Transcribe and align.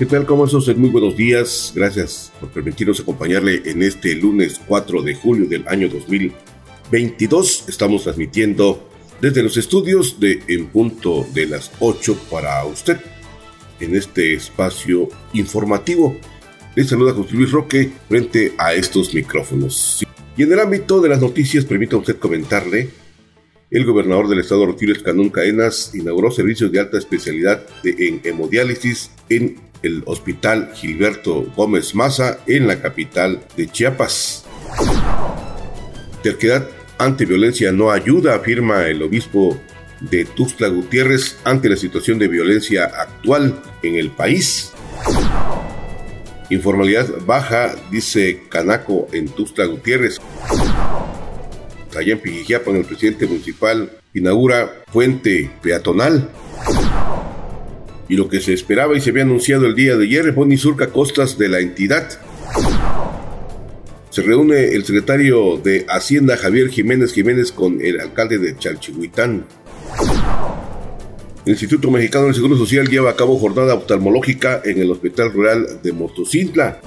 ¿Qué 0.00 0.06
tal? 0.06 0.24
¿Cómo 0.24 0.46
estás? 0.46 0.74
Muy 0.78 0.88
buenos 0.88 1.14
días. 1.14 1.74
Gracias 1.76 2.32
por 2.40 2.48
permitirnos 2.48 3.00
acompañarle 3.00 3.60
en 3.66 3.82
este 3.82 4.14
lunes 4.14 4.58
4 4.66 5.02
de 5.02 5.14
julio 5.14 5.46
del 5.46 5.68
año 5.68 5.90
2022. 5.90 7.68
Estamos 7.68 8.04
transmitiendo 8.04 8.88
desde 9.20 9.42
los 9.42 9.58
estudios 9.58 10.18
de 10.18 10.42
En 10.48 10.68
Punto 10.68 11.26
de 11.34 11.44
las 11.44 11.70
8 11.80 12.16
para 12.30 12.64
usted 12.64 12.96
en 13.78 13.94
este 13.94 14.32
espacio 14.32 15.10
informativo. 15.34 16.16
Le 16.74 16.84
saluda 16.84 17.12
José 17.12 17.34
Luis 17.34 17.52
Roque 17.52 17.92
frente 18.08 18.54
a 18.56 18.72
estos 18.72 19.12
micrófonos. 19.12 20.02
Y 20.34 20.42
en 20.42 20.50
el 20.50 20.60
ámbito 20.60 21.02
de 21.02 21.10
las 21.10 21.20
noticias, 21.20 21.66
permita 21.66 21.98
usted 21.98 22.16
comentarle 22.16 22.88
el 23.70 23.84
gobernador 23.84 24.28
del 24.28 24.38
estado, 24.38 24.64
Rutilio 24.64 24.94
Escanón 24.94 25.28
Cadenas, 25.28 25.94
inauguró 25.94 26.30
servicios 26.30 26.72
de 26.72 26.80
alta 26.80 26.96
especialidad 26.96 27.66
en 27.84 28.22
hemodiálisis 28.24 29.10
en 29.28 29.69
el 29.82 30.02
Hospital 30.06 30.72
Gilberto 30.74 31.42
Gómez 31.56 31.94
Maza 31.94 32.40
en 32.46 32.66
la 32.66 32.80
capital 32.80 33.40
de 33.56 33.66
Chiapas. 33.68 34.44
Terquedad 36.22 36.68
ante 36.98 37.24
violencia 37.24 37.72
no 37.72 37.90
ayuda, 37.90 38.34
afirma 38.34 38.86
el 38.86 39.02
obispo 39.02 39.58
de 40.00 40.24
Tuxtla 40.24 40.68
Gutiérrez 40.68 41.38
ante 41.44 41.68
la 41.68 41.76
situación 41.76 42.18
de 42.18 42.28
violencia 42.28 42.84
actual 42.84 43.62
en 43.82 43.96
el 43.96 44.10
país. 44.10 44.72
Informalidad 46.50 47.08
baja, 47.24 47.74
dice 47.90 48.42
Canaco 48.48 49.08
en 49.12 49.28
Tuxtla 49.28 49.66
Gutiérrez. 49.66 50.18
Allá 51.96 52.12
en 52.12 52.20
Pijijiapan, 52.20 52.76
el 52.76 52.84
presidente 52.84 53.26
municipal 53.26 53.90
inaugura 54.14 54.84
puente 54.92 55.50
peatonal 55.62 56.30
y 58.10 58.16
lo 58.16 58.28
que 58.28 58.40
se 58.40 58.52
esperaba 58.52 58.96
y 58.96 59.00
se 59.00 59.10
había 59.10 59.22
anunciado 59.22 59.66
el 59.66 59.76
día 59.76 59.96
de 59.96 60.04
ayer, 60.04 60.32
Bonnie 60.32 60.58
surca 60.58 60.88
costas 60.88 61.38
de 61.38 61.48
la 61.48 61.60
entidad. 61.60 62.08
Se 64.10 64.22
reúne 64.22 64.74
el 64.74 64.84
secretario 64.84 65.58
de 65.58 65.86
Hacienda 65.88 66.36
Javier 66.36 66.70
Jiménez 66.70 67.12
Jiménez 67.12 67.52
con 67.52 67.80
el 67.80 68.00
alcalde 68.00 68.38
de 68.38 68.58
Chalchihuitán. 68.58 69.46
El 71.46 71.52
Instituto 71.52 71.88
Mexicano 71.92 72.24
del 72.24 72.34
Seguro 72.34 72.56
Social 72.56 72.88
lleva 72.88 73.10
a 73.10 73.16
cabo 73.16 73.38
jornada 73.38 73.74
oftalmológica 73.74 74.60
en 74.64 74.80
el 74.80 74.90
Hospital 74.90 75.32
Rural 75.32 75.78
de 75.80 75.92
Motocintla. 75.92 76.80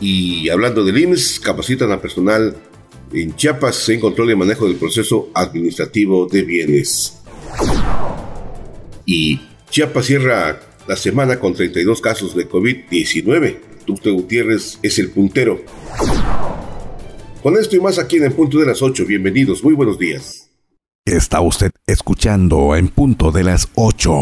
Y 0.00 0.48
hablando 0.48 0.84
del 0.84 0.96
IMSS, 0.96 1.40
capacitan 1.40 1.90
a 1.90 2.00
personal 2.00 2.54
en 3.12 3.34
Chiapas 3.34 3.88
en 3.88 3.98
control 3.98 4.30
y 4.30 4.36
manejo 4.36 4.68
del 4.68 4.76
proceso 4.76 5.28
administrativo 5.34 6.28
de 6.28 6.42
bienes 6.42 7.20
y 9.12 9.40
Chiapas 9.70 10.06
cierra 10.06 10.60
la 10.86 10.94
semana 10.94 11.40
con 11.40 11.52
32 11.52 12.00
casos 12.00 12.36
de 12.36 12.48
COVID-19. 12.48 13.58
Tuxtla 13.84 14.12
Gutiérrez 14.12 14.78
es 14.82 15.00
el 15.00 15.10
puntero. 15.10 15.64
Con 17.42 17.56
esto 17.56 17.74
y 17.74 17.80
más 17.80 17.98
aquí 17.98 18.18
en 18.18 18.24
el 18.24 18.32
punto 18.32 18.58
de 18.58 18.66
las 18.66 18.82
8, 18.82 19.04
bienvenidos, 19.06 19.64
muy 19.64 19.74
buenos 19.74 19.98
días. 19.98 20.50
Está 21.04 21.40
usted 21.40 21.72
escuchando 21.88 22.76
en 22.76 22.86
punto 22.86 23.32
de 23.32 23.42
las 23.42 23.68
8. 23.74 24.12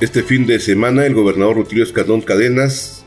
Este 0.00 0.22
fin 0.22 0.46
de 0.46 0.60
semana 0.60 1.06
el 1.06 1.14
gobernador 1.14 1.56
Rutilio 1.56 1.82
Escandón 1.82 2.20
Cadenas 2.20 3.04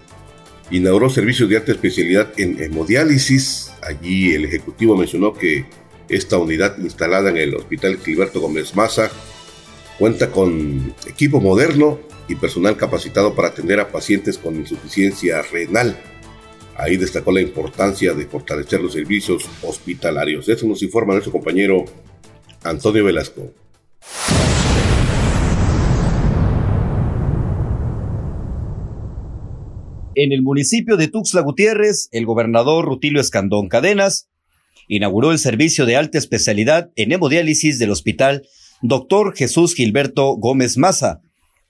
inauguró 0.71 1.09
servicios 1.09 1.47
de 1.47 1.55
alta 1.55 1.71
especialidad 1.71 2.33
en 2.35 2.61
hemodiálisis 2.61 3.70
Allí 3.81 4.33
el 4.33 4.45
Ejecutivo 4.45 4.95
mencionó 4.95 5.33
que 5.33 5.65
esta 6.09 6.37
unidad 6.37 6.77
instalada 6.77 7.29
en 7.29 7.37
el 7.37 7.55
Hospital 7.55 7.97
Gilberto 7.97 8.41
Gómez 8.41 8.75
Maza 8.75 9.09
cuenta 9.97 10.31
con 10.31 10.93
equipo 11.07 11.39
moderno 11.39 11.99
y 12.27 12.35
personal 12.35 12.77
capacitado 12.77 13.33
para 13.33 13.49
atender 13.49 13.79
a 13.79 13.91
pacientes 13.91 14.37
con 14.37 14.55
insuficiencia 14.55 15.41
renal. 15.41 15.97
Ahí 16.75 16.97
destacó 16.97 17.31
la 17.31 17.41
importancia 17.41 18.13
de 18.13 18.25
fortalecer 18.25 18.81
los 18.81 18.93
servicios 18.93 19.47
hospitalarios. 19.61 20.49
Eso 20.49 20.65
nos 20.67 20.81
informa 20.81 21.13
nuestro 21.13 21.31
compañero 21.31 21.85
Antonio 22.63 23.03
Velasco. 23.03 23.53
En 30.13 30.33
el 30.33 30.41
municipio 30.41 30.97
de 30.97 31.07
Tuxtla 31.07 31.39
Gutiérrez, 31.39 32.09
el 32.11 32.25
gobernador 32.25 32.83
Rutilio 32.83 33.21
Escandón 33.21 33.69
Cadenas 33.69 34.27
inauguró 34.89 35.31
el 35.31 35.39
servicio 35.39 35.85
de 35.85 35.95
alta 35.95 36.17
especialidad 36.17 36.89
en 36.97 37.13
hemodiálisis 37.13 37.79
del 37.79 37.91
hospital 37.91 38.45
Dr. 38.81 39.33
Jesús 39.33 39.73
Gilberto 39.73 40.35
Gómez 40.35 40.77
Maza, 40.77 41.21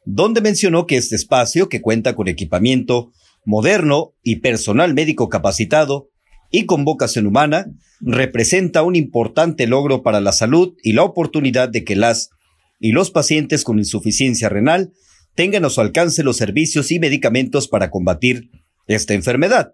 donde 0.06 0.41
mencionó 0.41 0.88
que 0.88 0.97
este 0.97 1.16
espacio, 1.16 1.69
que 1.69 1.81
cuenta 1.81 2.16
con 2.16 2.28
equipamiento 2.28 3.12
moderno 3.46 4.13
y 4.24 4.38
personal 4.38 4.96
médico 4.96 5.30
capacitado 5.30 6.09
y 6.50 6.66
con 6.66 6.84
vocación 6.84 7.28
humana, 7.28 7.68
representa 8.00 8.81
un 8.81 8.96
importante 8.96 9.68
logro 9.68 10.01
para 10.01 10.19
la 10.19 10.31
salud 10.31 10.74
y 10.81 10.94
la 10.94 11.03
oportunidad 11.03 11.69
de 11.69 11.84
que 11.84 11.96
las 11.96 12.31
y 12.80 12.91
los 12.91 13.12
pacientes 13.12 13.63
con 13.63 13.78
insuficiencia 13.78 14.50
renal 14.50 14.94
tengan 15.36 15.66
a 15.66 15.69
su 15.69 15.81
alcance 15.81 16.24
los 16.24 16.38
servicios 16.38 16.92
y 16.92 17.00
medicamentos 17.00 17.68
para 17.68 17.90
combatir 17.90 18.50
esta 18.88 19.14
enfermedad. 19.14 19.74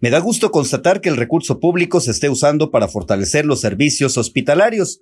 Me 0.00 0.10
da 0.10 0.18
gusto 0.18 0.50
constatar 0.50 1.00
que 1.00 1.08
el 1.08 1.16
recurso 1.16 1.60
público 1.60 2.00
se 2.00 2.10
esté 2.10 2.28
usando 2.28 2.70
para 2.70 2.88
fortalecer 2.88 3.46
los 3.46 3.60
servicios 3.60 4.18
hospitalarios, 4.18 5.00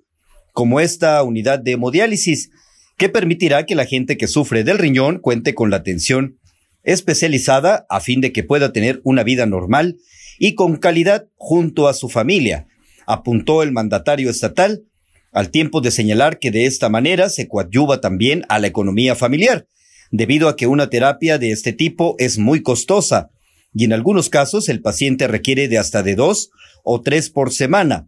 como 0.53 0.79
esta 0.79 1.21
unidad 1.23 1.59
de 1.59 1.71
hemodiálisis, 1.71 2.51
que 2.97 3.09
permitirá 3.09 3.65
que 3.65 3.75
la 3.75 3.85
gente 3.85 4.17
que 4.17 4.27
sufre 4.27 4.63
del 4.63 4.77
riñón 4.77 5.19
cuente 5.19 5.55
con 5.55 5.69
la 5.69 5.77
atención 5.77 6.39
especializada 6.83 7.85
a 7.89 7.99
fin 8.01 8.21
de 8.21 8.31
que 8.31 8.43
pueda 8.43 8.71
tener 8.71 9.01
una 9.03 9.23
vida 9.23 9.45
normal 9.45 9.97
y 10.37 10.53
con 10.53 10.77
calidad 10.77 11.27
junto 11.35 11.87
a 11.87 11.93
su 11.93 12.09
familia, 12.09 12.67
apuntó 13.05 13.63
el 13.63 13.71
mandatario 13.71 14.29
estatal 14.29 14.83
al 15.33 15.49
tiempo 15.49 15.81
de 15.81 15.91
señalar 15.91 16.39
que 16.39 16.51
de 16.51 16.65
esta 16.65 16.89
manera 16.89 17.29
se 17.29 17.47
coadyuva 17.47 17.99
también 17.99 18.45
a 18.49 18.59
la 18.59 18.67
economía 18.67 19.15
familiar, 19.15 19.67
debido 20.11 20.47
a 20.47 20.55
que 20.55 20.67
una 20.67 20.89
terapia 20.89 21.39
de 21.39 21.51
este 21.51 21.73
tipo 21.73 22.15
es 22.19 22.37
muy 22.37 22.61
costosa 22.61 23.31
y 23.73 23.85
en 23.85 23.93
algunos 23.93 24.29
casos 24.29 24.69
el 24.69 24.81
paciente 24.81 25.27
requiere 25.27 25.67
de 25.67 25.79
hasta 25.79 26.03
de 26.03 26.15
dos 26.15 26.51
o 26.83 27.01
tres 27.01 27.29
por 27.31 27.51
semana, 27.51 28.07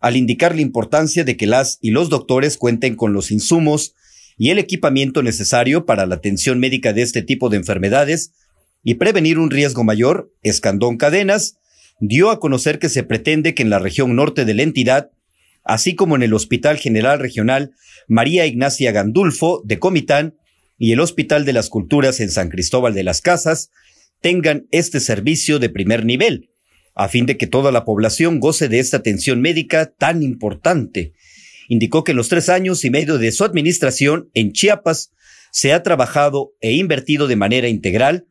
al 0.00 0.16
indicar 0.16 0.54
la 0.54 0.62
importancia 0.62 1.24
de 1.24 1.36
que 1.36 1.46
las 1.46 1.78
y 1.82 1.90
los 1.90 2.08
doctores 2.08 2.56
cuenten 2.56 2.96
con 2.96 3.12
los 3.12 3.30
insumos 3.30 3.94
y 4.38 4.50
el 4.50 4.58
equipamiento 4.58 5.22
necesario 5.22 5.84
para 5.84 6.06
la 6.06 6.16
atención 6.16 6.58
médica 6.58 6.92
de 6.92 7.02
este 7.02 7.22
tipo 7.22 7.50
de 7.50 7.58
enfermedades 7.58 8.32
y 8.82 8.94
prevenir 8.94 9.38
un 9.38 9.50
riesgo 9.50 9.84
mayor, 9.84 10.32
Escandón 10.42 10.96
Cadenas 10.96 11.58
dio 12.00 12.30
a 12.30 12.40
conocer 12.40 12.78
que 12.78 12.88
se 12.88 13.02
pretende 13.02 13.54
que 13.54 13.62
en 13.62 13.70
la 13.70 13.78
región 13.78 14.16
norte 14.16 14.44
de 14.44 14.54
la 14.54 14.62
entidad 14.62 15.10
así 15.64 15.94
como 15.94 16.16
en 16.16 16.22
el 16.22 16.34
Hospital 16.34 16.78
General 16.78 17.18
Regional 17.18 17.72
María 18.06 18.46
Ignacia 18.46 18.92
Gandulfo 18.92 19.62
de 19.64 19.78
Comitán 19.78 20.34
y 20.78 20.92
el 20.92 21.00
Hospital 21.00 21.44
de 21.44 21.52
las 21.52 21.68
Culturas 21.68 22.20
en 22.20 22.30
San 22.30 22.50
Cristóbal 22.50 22.94
de 22.94 23.04
las 23.04 23.20
Casas, 23.20 23.70
tengan 24.20 24.66
este 24.70 25.00
servicio 25.00 25.58
de 25.58 25.70
primer 25.70 26.04
nivel, 26.04 26.50
a 26.94 27.08
fin 27.08 27.26
de 27.26 27.36
que 27.36 27.46
toda 27.46 27.72
la 27.72 27.84
población 27.84 28.40
goce 28.40 28.68
de 28.68 28.78
esta 28.78 28.98
atención 28.98 29.40
médica 29.40 29.92
tan 29.98 30.22
importante. 30.22 31.12
Indicó 31.68 32.04
que 32.04 32.12
en 32.12 32.18
los 32.18 32.28
tres 32.28 32.48
años 32.48 32.84
y 32.84 32.90
medio 32.90 33.18
de 33.18 33.32
su 33.32 33.44
administración 33.44 34.30
en 34.34 34.52
Chiapas 34.52 35.10
se 35.50 35.72
ha 35.72 35.82
trabajado 35.82 36.52
e 36.60 36.72
invertido 36.72 37.26
de 37.26 37.36
manera 37.36 37.68
integral 37.68 38.26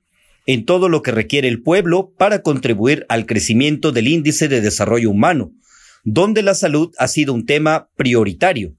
en 0.46 0.66
todo 0.66 0.90
lo 0.90 1.02
que 1.02 1.12
requiere 1.12 1.48
el 1.48 1.62
pueblo 1.62 2.14
para 2.18 2.42
contribuir 2.42 3.06
al 3.08 3.26
crecimiento 3.26 3.92
del 3.92 4.08
índice 4.08 4.50
de 4.50 4.62
desarrollo 4.62 5.10
humano, 5.10 5.54
donde 6.04 6.44
la 6.44 6.54
salud 6.54 6.94
ha 6.98 7.08
sido 7.08 7.34
un 7.34 7.46
tema 7.46 7.90
prioritario. 7.96 8.76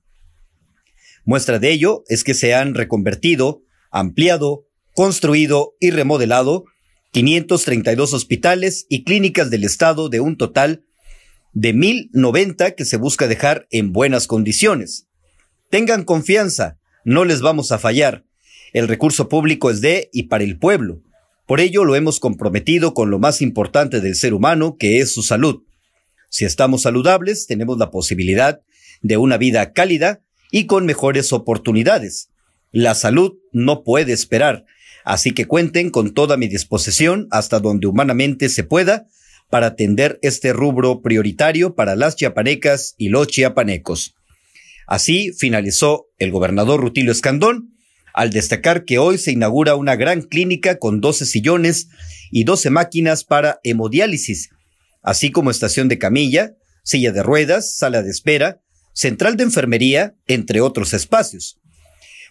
Muestra 1.24 1.58
de 1.58 1.70
ello 1.70 2.04
es 2.08 2.22
que 2.22 2.34
se 2.34 2.54
han 2.54 2.74
reconvertido, 2.74 3.62
ampliado, 3.90 4.66
construido 4.94 5.74
y 5.80 5.90
remodelado 5.90 6.64
532 7.12 8.12
hospitales 8.12 8.86
y 8.88 9.04
clínicas 9.04 9.50
del 9.50 9.64
Estado 9.64 10.08
de 10.08 10.20
un 10.20 10.36
total 10.36 10.84
de 11.52 11.72
1090 11.72 12.72
que 12.72 12.84
se 12.84 12.96
busca 12.96 13.28
dejar 13.28 13.66
en 13.70 13.92
buenas 13.92 14.26
condiciones. 14.26 15.06
Tengan 15.70 16.04
confianza, 16.04 16.78
no 17.04 17.24
les 17.24 17.40
vamos 17.40 17.72
a 17.72 17.78
fallar. 17.78 18.24
El 18.72 18.88
recurso 18.88 19.28
público 19.28 19.70
es 19.70 19.80
de 19.80 20.10
y 20.12 20.24
para 20.24 20.44
el 20.44 20.58
pueblo. 20.58 21.00
Por 21.46 21.60
ello 21.60 21.84
lo 21.84 21.94
hemos 21.94 22.18
comprometido 22.20 22.92
con 22.92 23.10
lo 23.10 23.18
más 23.18 23.40
importante 23.40 24.00
del 24.00 24.16
ser 24.16 24.34
humano, 24.34 24.76
que 24.76 24.98
es 24.98 25.14
su 25.14 25.22
salud. 25.22 25.62
Si 26.34 26.44
estamos 26.44 26.82
saludables, 26.82 27.46
tenemos 27.46 27.78
la 27.78 27.92
posibilidad 27.92 28.60
de 29.02 29.16
una 29.18 29.36
vida 29.36 29.72
cálida 29.72 30.20
y 30.50 30.66
con 30.66 30.84
mejores 30.84 31.32
oportunidades. 31.32 32.28
La 32.72 32.96
salud 32.96 33.34
no 33.52 33.84
puede 33.84 34.12
esperar, 34.12 34.64
así 35.04 35.30
que 35.30 35.46
cuenten 35.46 35.90
con 35.90 36.12
toda 36.12 36.36
mi 36.36 36.48
disposición 36.48 37.28
hasta 37.30 37.60
donde 37.60 37.86
humanamente 37.86 38.48
se 38.48 38.64
pueda 38.64 39.06
para 39.48 39.68
atender 39.68 40.18
este 40.22 40.52
rubro 40.52 41.02
prioritario 41.02 41.76
para 41.76 41.94
las 41.94 42.16
chiapanecas 42.16 42.96
y 42.98 43.10
los 43.10 43.28
chiapanecos. 43.28 44.16
Así 44.88 45.30
finalizó 45.38 46.08
el 46.18 46.32
gobernador 46.32 46.80
Rutilio 46.80 47.12
Escandón, 47.12 47.76
al 48.12 48.30
destacar 48.30 48.84
que 48.84 48.98
hoy 48.98 49.18
se 49.18 49.30
inaugura 49.30 49.76
una 49.76 49.94
gran 49.94 50.22
clínica 50.22 50.80
con 50.80 51.00
12 51.00 51.26
sillones 51.26 51.90
y 52.32 52.42
12 52.42 52.70
máquinas 52.70 53.22
para 53.22 53.60
hemodiálisis, 53.62 54.50
así 55.04 55.30
como 55.30 55.50
estación 55.50 55.88
de 55.88 55.98
camilla, 55.98 56.54
silla 56.82 57.12
de 57.12 57.22
ruedas, 57.22 57.76
sala 57.76 58.02
de 58.02 58.10
espera, 58.10 58.60
central 58.92 59.36
de 59.36 59.44
enfermería, 59.44 60.14
entre 60.26 60.60
otros 60.60 60.92
espacios. 60.94 61.60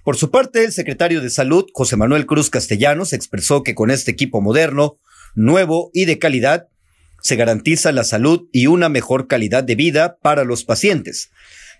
Por 0.03 0.17
su 0.17 0.31
parte, 0.31 0.65
el 0.65 0.73
secretario 0.73 1.21
de 1.21 1.29
Salud, 1.29 1.65
José 1.73 1.95
Manuel 1.95 2.25
Cruz 2.25 2.49
Castellanos, 2.49 3.13
expresó 3.13 3.63
que 3.63 3.75
con 3.75 3.89
este 3.89 4.11
equipo 4.11 4.41
moderno, 4.41 4.97
nuevo 5.35 5.91
y 5.93 6.05
de 6.05 6.19
calidad, 6.19 6.67
se 7.21 7.37
garantiza 7.37 7.93
la 7.93 8.03
salud 8.03 8.49
y 8.51 8.67
una 8.67 8.89
mejor 8.89 9.27
calidad 9.27 9.63
de 9.63 9.75
vida 9.75 10.17
para 10.21 10.43
los 10.43 10.65
pacientes. 10.65 11.29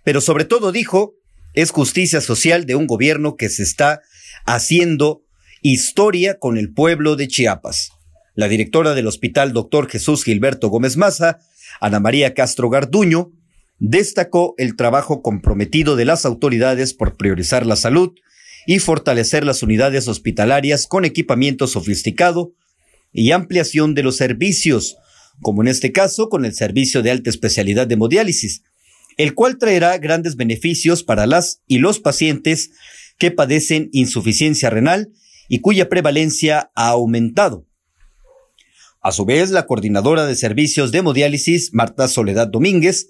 Pero 0.06 0.22
sobre 0.22 0.46
todo 0.46 0.72
dijo, 0.72 1.16
es 1.54 1.72
justicia 1.72 2.22
social 2.22 2.66
de 2.66 2.76
un 2.76 2.88
gobierno 2.88 3.36
que 3.36 3.50
se 3.50 3.64
está 3.64 4.02
haciendo 4.46 5.24
historia 5.62 6.40
con 6.40 6.58
el 6.58 6.72
pueblo 6.74 7.18
de 7.18 7.28
Chiapas. 7.28 7.92
La 8.36 8.48
directora 8.48 8.96
del 8.96 9.08
hospital, 9.08 9.54
doctor 9.54 9.88
Jesús 9.88 10.24
Gilberto 10.24 10.70
Gómez 10.70 10.98
Maza, 10.98 11.40
Ana 11.80 12.00
María 12.00 12.34
Castro 12.34 12.70
Garduño, 12.70 13.32
destacó 13.78 14.56
el 14.58 14.76
trabajo 14.76 15.22
comprometido 15.22 15.96
de 15.96 16.06
las 16.06 16.26
autoridades 16.26 16.94
por 16.94 17.16
priorizar 17.16 17.66
la 17.66 17.76
salud 17.76 18.14
y 18.66 18.80
fortalecer 18.80 19.44
las 19.44 19.62
unidades 19.62 20.08
hospitalarias 20.08 20.88
con 20.88 21.06
equipamiento 21.06 21.68
sofisticado 21.68 22.54
y 23.12 23.32
ampliación 23.32 23.94
de 23.94 24.02
los 24.02 24.16
servicios, 24.18 24.98
como 25.42 25.62
en 25.62 25.68
este 25.68 25.92
caso 25.92 26.30
con 26.30 26.46
el 26.46 26.56
servicio 26.56 27.04
de 27.04 27.12
alta 27.12 27.30
especialidad 27.30 27.86
de 27.86 27.94
hemodiálisis, 27.96 28.64
el 29.18 29.36
cual 29.36 29.60
traerá 29.60 29.98
grandes 30.00 30.38
beneficios 30.38 31.04
para 31.04 31.28
las 31.28 31.62
y 31.68 31.78
los 31.78 32.00
pacientes 32.00 32.72
que 33.20 33.30
padecen 33.30 33.90
insuficiencia 33.92 34.72
renal 34.72 35.12
y 35.50 35.60
cuya 35.60 35.88
prevalencia 35.88 36.72
ha 36.74 36.90
aumentado. 36.90 37.68
A 39.04 39.12
su 39.12 39.26
vez, 39.26 39.52
la 39.52 39.66
coordinadora 39.66 40.26
de 40.26 40.34
servicios 40.34 40.94
de 40.94 41.00
hemodiálisis, 41.00 41.74
Marta 41.74 42.08
Soledad 42.08 42.48
Domínguez, 42.48 43.10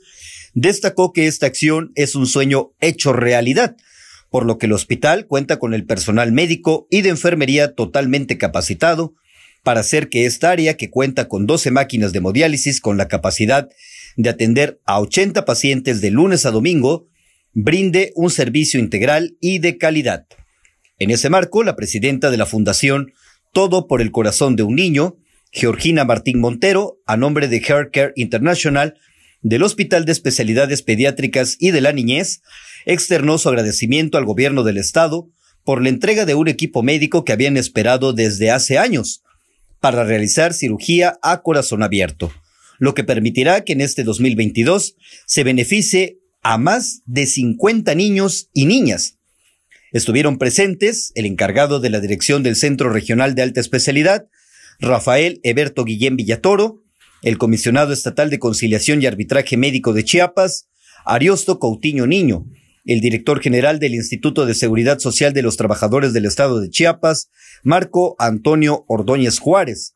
destacó 0.56 1.14
que 1.14 1.28
esta 1.28 1.46
acción 1.46 1.92
es 1.94 2.16
un 2.16 2.26
sueño 2.26 2.72
hecho 2.82 3.14
realidad, 3.14 3.76
por 4.32 4.44
lo 4.48 4.58
que 4.58 4.66
el 4.66 4.74
hospital 4.74 5.28
cuenta 5.28 5.60
con 5.60 5.76
el 5.76 5.86
personal 5.86 6.32
médico 6.32 6.88
y 6.90 7.04
de 7.04 7.10
enfermería 7.10 7.76
totalmente 7.76 8.40
capacitado 8.40 9.14
para 9.62 9.82
hacer 9.82 10.10
que 10.10 10.26
esta 10.26 10.50
área, 10.50 10.78
que 10.78 10.90
cuenta 10.90 11.28
con 11.28 11.46
12 11.46 11.70
máquinas 11.70 12.12
de 12.12 12.18
hemodiálisis 12.18 12.82
con 12.82 12.98
la 12.98 13.08
capacidad 13.08 13.70
de 14.18 14.30
atender 14.32 14.82
a 14.86 15.00
80 15.00 15.46
pacientes 15.46 16.02
de 16.02 16.10
lunes 16.10 16.48
a 16.48 16.52
domingo, 16.52 17.08
brinde 17.54 18.14
un 18.16 18.32
servicio 18.32 18.80
integral 18.80 19.38
y 19.40 19.60
de 19.60 19.78
calidad. 19.78 20.26
En 20.98 21.12
ese 21.12 21.30
marco, 21.30 21.64
la 21.64 21.76
presidenta 21.76 22.32
de 22.32 22.38
la 22.38 22.48
Fundación 22.48 23.14
Todo 23.52 23.88
por 23.88 24.02
el 24.02 24.10
Corazón 24.10 24.56
de 24.56 24.64
un 24.64 24.74
Niño, 24.74 25.18
Georgina 25.54 26.04
Martín 26.04 26.40
Montero, 26.40 27.00
a 27.06 27.16
nombre 27.16 27.48
de 27.48 27.62
Care 27.62 28.12
International, 28.16 28.96
del 29.44 29.62
Hospital 29.62 30.04
de 30.04 30.12
Especialidades 30.12 30.82
Pediátricas 30.82 31.58
y 31.60 31.70
de 31.70 31.80
la 31.80 31.94
Niñez, 31.94 32.42
externó 32.86 33.38
su 33.38 33.50
agradecimiento 33.50 34.18
al 34.18 34.26
gobierno 34.26 34.64
del 34.64 34.78
estado 34.78 35.30
por 35.64 35.84
la 35.84 35.90
entrega 35.90 36.26
de 36.26 36.34
un 36.34 36.48
equipo 36.48 36.82
médico 36.82 37.24
que 37.24 37.34
habían 37.34 37.56
esperado 37.56 38.14
desde 38.14 38.50
hace 38.50 38.80
años 38.80 39.22
para 39.80 40.04
realizar 40.04 40.54
cirugía 40.54 41.20
a 41.22 41.44
corazón 41.44 41.84
abierto, 41.84 42.32
lo 42.80 42.96
que 42.96 43.04
permitirá 43.04 43.64
que 43.64 43.74
en 43.74 43.82
este 43.82 44.04
2022 44.04 44.96
se 45.28 45.44
beneficie 45.44 46.18
a 46.42 46.58
más 46.58 47.04
de 47.06 47.28
50 47.28 47.94
niños 47.94 48.50
y 48.54 48.66
niñas. 48.66 49.20
Estuvieron 49.92 50.40
presentes 50.40 51.12
el 51.14 51.28
encargado 51.28 51.80
de 51.80 51.92
la 51.92 52.00
dirección 52.00 52.42
del 52.42 52.56
Centro 52.56 52.90
Regional 52.90 53.36
de 53.36 53.44
Alta 53.44 53.60
Especialidad, 53.60 54.26
Rafael 54.84 55.40
Eberto 55.44 55.86
Guillén 55.86 56.18
Villatoro, 56.18 56.84
el 57.22 57.38
comisionado 57.38 57.94
estatal 57.94 58.30
de 58.30 58.38
conciliación 58.38 59.02
y 59.02 59.06
arbitraje 59.06 59.56
médico 59.56 59.94
de 59.94 60.04
Chiapas, 60.04 60.68
Ariosto 61.06 61.58
Coutinho 61.58 62.06
Niño, 62.06 62.46
el 62.86 63.00
director 63.00 63.40
general 63.40 63.80
del 63.80 63.96
Instituto 63.96 64.46
de 64.46 64.54
Seguridad 64.54 65.00
Social 65.00 65.32
de 65.32 65.42
los 65.42 65.56
Trabajadores 65.56 66.12
del 66.12 66.26
Estado 66.26 66.60
de 66.60 66.70
Chiapas, 66.70 67.30
Marco 67.64 68.18
Antonio 68.20 68.84
Ordóñez 68.90 69.40
Juárez. 69.40 69.94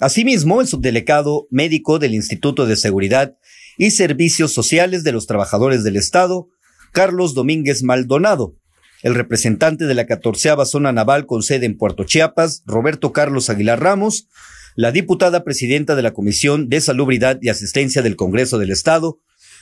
Asimismo, 0.00 0.60
el 0.60 0.66
subdelegado 0.66 1.46
médico 1.50 1.98
del 1.98 2.14
Instituto 2.14 2.66
de 2.66 2.76
Seguridad 2.76 3.38
y 3.78 3.92
Servicios 3.92 4.52
Sociales 4.52 5.02
de 5.02 5.12
los 5.12 5.26
Trabajadores 5.26 5.82
del 5.82 5.96
Estado, 5.96 6.48
Carlos 6.92 7.32
Domínguez 7.32 7.82
Maldonado, 7.82 8.54
el 9.02 9.14
representante 9.14 9.86
de 9.86 9.94
la 9.94 10.06
catorceava 10.06 10.64
zona 10.64 10.92
naval 10.92 11.26
con 11.26 11.42
sede 11.42 11.66
en 11.66 11.76
Puerto 11.76 12.04
Chiapas, 12.04 12.62
Roberto 12.66 13.12
Carlos 13.12 13.50
Aguilar 13.50 13.82
Ramos, 13.82 14.28
la 14.74 14.92
diputada 14.92 15.44
presidenta 15.44 15.94
de 15.94 16.02
la 16.02 16.12
Comisión 16.12 16.68
de 16.68 16.80
Salubridad 16.80 17.38
y 17.40 17.48
Asistencia 17.48 18.02
del 18.02 18.16
Congreso 18.16 18.58
del 18.58 18.70
Estado, 18.70 19.18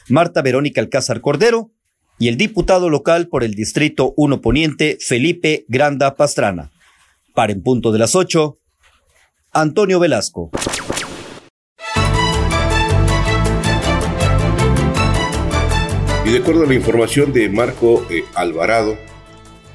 Marta 0.08 0.42
Verónica 0.42 0.80
Alcázar 0.80 1.20
Cordero, 1.20 1.70
y 2.18 2.28
el 2.28 2.36
diputado 2.36 2.90
local 2.90 3.28
por 3.28 3.44
el 3.44 3.54
Distrito 3.54 4.14
1 4.16 4.40
Poniente, 4.40 4.98
Felipe 5.00 5.64
Granda 5.68 6.14
Pastrana. 6.14 6.70
Para 7.34 7.52
en 7.52 7.62
punto 7.62 7.90
de 7.90 7.98
las 7.98 8.14
8, 8.14 8.56
Antonio 9.52 9.98
Velasco. 9.98 10.50
Y 16.24 16.30
de 16.30 16.38
acuerdo 16.38 16.64
a 16.64 16.66
la 16.66 16.74
información 16.74 17.32
de 17.32 17.48
Marco 17.48 18.06
eh, 18.10 18.24
Alvarado, 18.34 18.96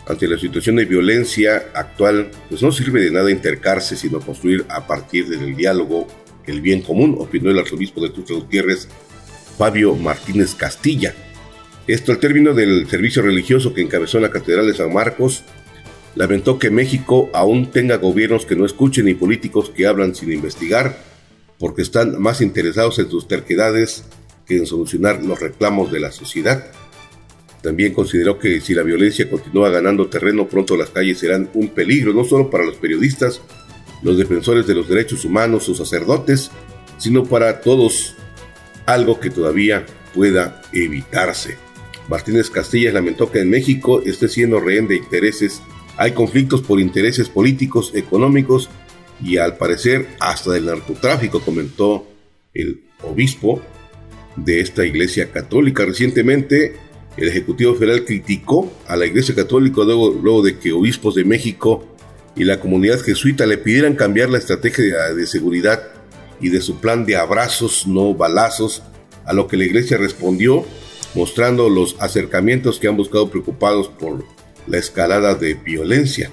ante 0.09 0.27
la 0.27 0.39
situación 0.39 0.75
de 0.77 0.85
violencia 0.85 1.69
actual, 1.75 2.31
pues 2.49 2.63
no 2.63 2.71
sirve 2.71 3.01
de 3.01 3.11
nada 3.11 3.29
intercarse, 3.29 3.95
sino 3.95 4.19
construir 4.19 4.65
a 4.67 4.87
partir 4.87 5.29
del 5.29 5.55
diálogo 5.55 6.07
el 6.47 6.61
bien 6.61 6.81
común, 6.81 7.15
opinó 7.19 7.51
el 7.51 7.59
arzobispo 7.59 8.01
de 8.01 8.09
Tuxtla 8.09 8.37
Gutiérrez, 8.37 8.87
Fabio 9.57 9.95
Martínez 9.95 10.55
Castilla. 10.55 11.13
Esto 11.85 12.11
al 12.11 12.17
término 12.17 12.55
del 12.55 12.89
servicio 12.89 13.21
religioso 13.21 13.73
que 13.73 13.81
encabezó 13.81 14.19
la 14.19 14.31
Catedral 14.31 14.65
de 14.65 14.73
San 14.73 14.91
Marcos, 14.91 15.43
lamentó 16.15 16.57
que 16.57 16.71
México 16.71 17.29
aún 17.33 17.69
tenga 17.69 17.97
gobiernos 17.97 18.47
que 18.47 18.55
no 18.55 18.65
escuchen 18.65 19.07
y 19.07 19.13
políticos 19.13 19.69
que 19.69 19.85
hablan 19.85 20.15
sin 20.15 20.31
investigar, 20.31 20.97
porque 21.59 21.83
están 21.83 22.19
más 22.19 22.41
interesados 22.41 22.97
en 22.97 23.11
sus 23.11 23.27
terquedades 23.27 24.05
que 24.47 24.57
en 24.57 24.65
solucionar 24.65 25.23
los 25.23 25.39
reclamos 25.39 25.91
de 25.91 25.99
la 25.99 26.11
sociedad. 26.11 26.71
También 27.61 27.93
consideró 27.93 28.39
que 28.39 28.61
si 28.61 28.73
la 28.73 28.83
violencia 28.83 29.29
continúa 29.29 29.69
ganando 29.69 30.07
terreno, 30.07 30.47
pronto 30.47 30.77
las 30.77 30.89
calles 30.89 31.19
serán 31.19 31.49
un 31.53 31.69
peligro 31.69 32.13
no 32.13 32.23
solo 32.23 32.49
para 32.49 32.65
los 32.65 32.75
periodistas, 32.75 33.41
los 34.01 34.17
defensores 34.17 34.65
de 34.65 34.75
los 34.75 34.87
derechos 34.87 35.25
humanos 35.25 35.67
o 35.67 35.75
sacerdotes, 35.75 36.51
sino 36.97 37.25
para 37.25 37.61
todos, 37.61 38.15
algo 38.85 39.19
que 39.19 39.29
todavía 39.29 39.85
pueda 40.13 40.61
evitarse. 40.71 41.57
Martínez 42.09 42.49
Castillas 42.49 42.93
lamentó 42.93 43.31
que 43.31 43.41
en 43.41 43.49
México 43.49 44.01
esté 44.03 44.27
siendo 44.29 44.59
rehén 44.59 44.87
de 44.87 44.95
intereses. 44.95 45.61
Hay 45.97 46.13
conflictos 46.13 46.61
por 46.61 46.79
intereses 46.79 47.29
políticos, 47.29 47.91
económicos 47.93 48.69
y 49.21 49.37
al 49.37 49.57
parecer 49.57 50.07
hasta 50.19 50.51
del 50.51 50.65
narcotráfico, 50.65 51.41
comentó 51.41 52.07
el 52.53 52.83
obispo 53.03 53.61
de 54.35 54.61
esta 54.61 54.85
iglesia 54.85 55.31
católica. 55.31 55.85
Recientemente 55.85 56.75
el 57.19 57.27
Ejecutivo 57.27 57.75
Federal 57.75 58.05
criticó 58.05 58.71
a 58.87 58.95
la 58.95 59.05
Iglesia 59.05 59.35
Católica 59.35 59.81
luego, 59.83 60.41
de 60.41 60.57
que 60.57 60.71
obispos 60.71 61.15
de 61.15 61.25
México 61.25 61.85
y 62.35 62.45
la 62.45 62.61
comunidad 62.61 63.01
jesuita 63.01 63.45
le 63.45 63.57
pidieran 63.57 63.95
cambiar 63.95 64.29
la 64.29 64.37
estrategia 64.37 65.13
de 65.13 65.27
seguridad 65.27 65.83
y 66.39 66.47
de 66.47 66.61
su 66.61 66.79
plan 66.79 67.05
de 67.05 67.17
abrazos, 67.17 67.85
no 67.87 68.13
balazos, 68.13 68.83
a 69.25 69.33
lo 69.33 69.47
que 69.47 69.57
la 69.57 69.65
Iglesia 69.65 69.97
respondió 69.97 70.65
mostrando 71.13 71.69
los 71.69 71.97
acercamientos 71.99 72.79
que 72.79 72.87
han 72.87 72.95
buscado 72.95 73.29
preocupados 73.29 73.89
por 73.89 74.23
la 74.67 74.77
escalada 74.77 75.35
de 75.35 75.55
violencia. 75.55 76.31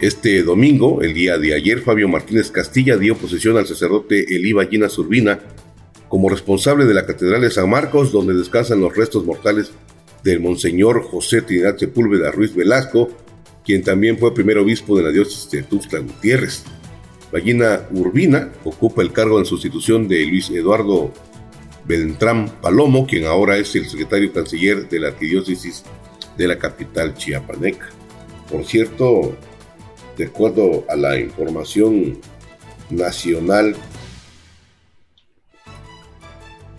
Este 0.00 0.42
domingo, 0.42 1.00
el 1.02 1.14
día 1.14 1.38
de 1.38 1.54
ayer, 1.54 1.80
Fabio 1.80 2.08
Martínez 2.08 2.50
Castilla 2.50 2.96
dio 2.96 3.16
posesión 3.16 3.56
al 3.56 3.66
sacerdote 3.66 4.34
Elí 4.34 4.52
Ballina 4.52 4.88
Urbina 4.98 5.40
como 6.10 6.28
responsable 6.28 6.86
de 6.86 6.92
la 6.92 7.06
Catedral 7.06 7.40
de 7.40 7.52
San 7.52 7.70
Marcos, 7.70 8.10
donde 8.10 8.34
descansan 8.34 8.80
los 8.80 8.94
restos 8.94 9.24
mortales 9.24 9.70
del 10.24 10.40
Monseñor 10.40 11.04
José 11.04 11.40
Trinidad 11.40 11.78
Sepúlveda 11.78 12.32
Ruiz 12.32 12.52
Velasco, 12.54 13.08
quien 13.64 13.84
también 13.84 14.18
fue 14.18 14.34
primer 14.34 14.58
obispo 14.58 14.96
de 14.96 15.04
la 15.04 15.10
diócesis 15.10 15.48
de 15.52 15.62
Tuxtla 15.62 16.00
Gutiérrez. 16.00 16.64
Ballina 17.30 17.86
Urbina 17.92 18.50
ocupa 18.64 19.02
el 19.02 19.12
cargo 19.12 19.38
en 19.38 19.44
sustitución 19.44 20.08
de 20.08 20.26
Luis 20.26 20.50
Eduardo 20.50 21.12
Beltrán 21.86 22.50
Palomo, 22.60 23.06
quien 23.06 23.26
ahora 23.26 23.56
es 23.56 23.76
el 23.76 23.88
secretario 23.88 24.32
canciller 24.32 24.88
de 24.88 24.98
la 24.98 25.08
arquidiócesis 25.08 25.84
de 26.36 26.48
la 26.48 26.58
capital 26.58 27.14
chiapaneca. 27.14 27.88
Por 28.50 28.64
cierto, 28.64 29.36
de 30.16 30.24
acuerdo 30.24 30.84
a 30.88 30.96
la 30.96 31.20
información 31.20 32.18
nacional, 32.90 33.76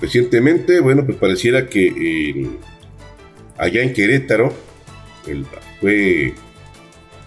recientemente, 0.01 0.79
bueno, 0.79 1.05
pues 1.05 1.17
pareciera 1.17 1.67
que 1.67 1.87
eh, 1.87 2.49
allá 3.57 3.83
en 3.83 3.93
Querétaro 3.93 4.51
fue 5.79 6.33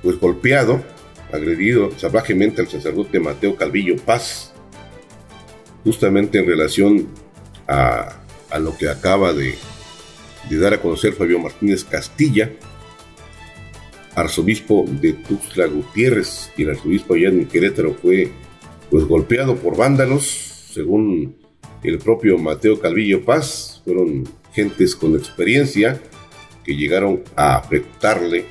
pues 0.02 0.18
golpeado, 0.18 0.84
agredido 1.32 1.96
salvajemente 1.96 2.60
al 2.60 2.68
sacerdote 2.68 3.20
Mateo 3.20 3.56
Calvillo 3.56 3.96
Paz, 3.96 4.52
justamente 5.84 6.38
en 6.38 6.46
relación 6.46 7.08
a, 7.68 8.20
lo 8.60 8.76
que 8.76 8.88
acaba 8.88 9.32
de, 9.32 9.54
de, 10.48 10.58
dar 10.58 10.74
a 10.74 10.80
conocer 10.80 11.12
Fabio 11.14 11.38
Martínez 11.38 11.84
Castilla, 11.84 12.50
arzobispo 14.14 14.84
de 14.88 15.12
Tuxtla 15.14 15.66
Gutiérrez, 15.66 16.50
y 16.56 16.62
el 16.62 16.70
arzobispo 16.70 17.14
allá 17.14 17.28
en 17.28 17.46
Querétaro 17.46 17.94
fue 17.94 18.30
pues 18.90 19.04
golpeado 19.04 19.56
por 19.56 19.76
vándalos, 19.76 20.24
según 20.72 21.43
el 21.84 21.98
propio 21.98 22.38
Mateo 22.38 22.80
Calvillo 22.80 23.24
Paz, 23.24 23.82
fueron 23.84 24.24
gentes 24.52 24.96
con 24.96 25.14
experiencia 25.14 26.00
que 26.64 26.74
llegaron 26.74 27.22
a 27.36 27.56
afectarle 27.56 28.46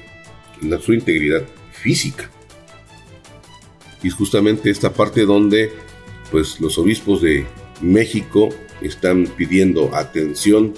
su 0.80 0.94
integridad 0.94 1.44
física. 1.72 2.30
Y 4.02 4.08
es 4.08 4.13
justamente 4.13 4.70
esta 4.70 4.94
parte 4.94 5.25
donde 5.25 5.72
pues 6.32 6.60
los 6.60 6.78
obispos 6.78 7.22
de 7.22 7.46
México 7.82 8.50
están 8.82 9.28
pidiendo 9.38 9.96
atención 9.96 10.74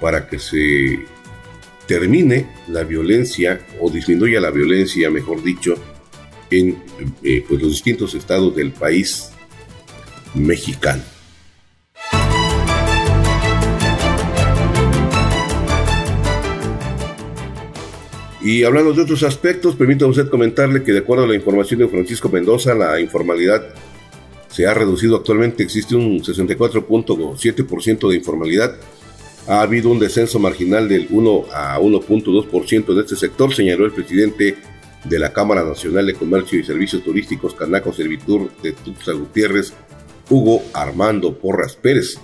para 0.00 0.28
que 0.28 0.38
se 0.38 1.00
termine 1.86 2.48
la 2.68 2.84
violencia 2.84 3.66
o 3.80 3.90
disminuya 3.90 4.40
la 4.40 4.50
violencia, 4.50 5.10
mejor 5.10 5.42
dicho, 5.42 5.74
en 6.50 6.82
eh, 7.22 7.44
pues, 7.46 7.60
los 7.60 7.70
distintos 7.70 8.14
estados 8.14 8.54
del 8.54 8.72
país 8.72 9.30
mexicano. 10.34 11.02
Y 18.44 18.62
hablando 18.62 18.92
de 18.92 19.00
otros 19.00 19.22
aspectos, 19.22 19.74
permítame 19.74 20.10
usted 20.10 20.28
comentarle 20.28 20.82
que 20.82 20.92
de 20.92 20.98
acuerdo 20.98 21.24
a 21.24 21.26
la 21.26 21.34
información 21.34 21.80
de 21.80 21.88
Francisco 21.88 22.28
Mendoza, 22.28 22.74
la 22.74 23.00
informalidad 23.00 23.64
se 24.50 24.66
ha 24.66 24.74
reducido 24.74 25.16
actualmente, 25.16 25.62
existe 25.62 25.96
un 25.96 26.20
64.7% 26.20 28.08
de 28.10 28.16
informalidad. 28.16 28.76
Ha 29.48 29.62
habido 29.62 29.88
un 29.88 29.98
descenso 29.98 30.38
marginal 30.38 30.90
del 30.90 31.06
1 31.08 31.44
a 31.54 31.80
1.2% 31.80 32.94
de 32.94 33.00
este 33.00 33.16
sector, 33.16 33.54
señaló 33.54 33.86
el 33.86 33.92
presidente 33.92 34.58
de 35.04 35.18
la 35.18 35.32
Cámara 35.32 35.64
Nacional 35.64 36.04
de 36.06 36.12
Comercio 36.12 36.58
y 36.58 36.64
Servicios 36.64 37.02
Turísticos 37.02 37.54
Canaco 37.54 37.94
Servitur 37.94 38.50
de 38.62 38.72
Tuxtla 38.72 39.14
Gutiérrez, 39.14 39.72
Hugo 40.28 40.62
Armando 40.74 41.38
Porras 41.38 41.76
Pérez. 41.76 42.18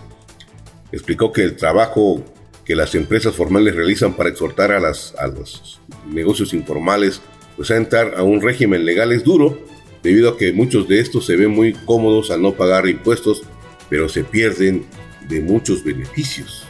Explicó 0.93 1.33
que 1.33 1.45
el 1.45 1.57
trabajo 1.57 2.23
que 2.64 2.75
las 2.76 2.95
empresas 2.95 3.35
formales 3.35 3.75
realizan 3.75 4.14
para 4.14 4.31
exhortar 4.31 4.73
a, 4.73 4.81
las, 4.81 5.14
a 5.19 5.26
los 5.26 5.81
negocios 6.07 6.55
informales 6.55 7.21
pues 7.57 7.71
a 7.71 7.76
entrar 7.76 8.14
a 8.17 8.23
un 8.23 8.40
régimen 8.40 8.85
legal 8.85 9.12
es 9.12 9.25
duro, 9.25 9.59
debido 10.02 10.31
a 10.31 10.38
que 10.38 10.52
muchos 10.52 10.88
de 10.88 11.00
estos 11.00 11.26
se 11.26 11.37
ven 11.37 11.50
muy 11.50 11.73
cómodos 11.73 12.31
al 12.31 12.40
no 12.40 12.52
pagar 12.52 12.88
impuestos, 12.88 13.43
pero 13.90 14.09
se 14.09 14.25
pierden 14.25 14.87
de 15.29 15.40
muchos 15.40 15.85
beneficios. 15.85 16.64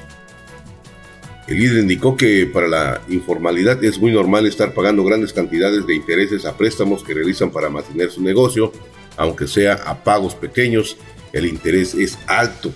El 1.47 1.59
líder 1.59 1.79
indicó 1.79 2.17
que 2.17 2.47
para 2.47 2.69
la 2.69 3.03
informalidad 3.09 3.83
es 3.85 3.99
muy 3.99 4.13
normal 4.13 4.47
estar 4.47 4.75
pagando 4.75 5.05
grandes 5.05 5.33
cantidades 5.33 5.87
de 5.87 5.95
intereses 5.95 6.45
a 6.45 6.57
préstamos 6.57 7.05
que 7.05 7.15
realizan 7.15 7.51
para 7.51 7.69
mantener 7.69 8.11
su 8.11 8.23
negocio, 8.23 8.73
aunque 9.17 9.47
sea 9.47 9.75
a 9.75 10.03
pagos 10.03 10.35
pequeños, 10.35 10.97
el 11.33 11.47
interés 11.47 11.95
es 11.95 12.19
alto 12.27 12.73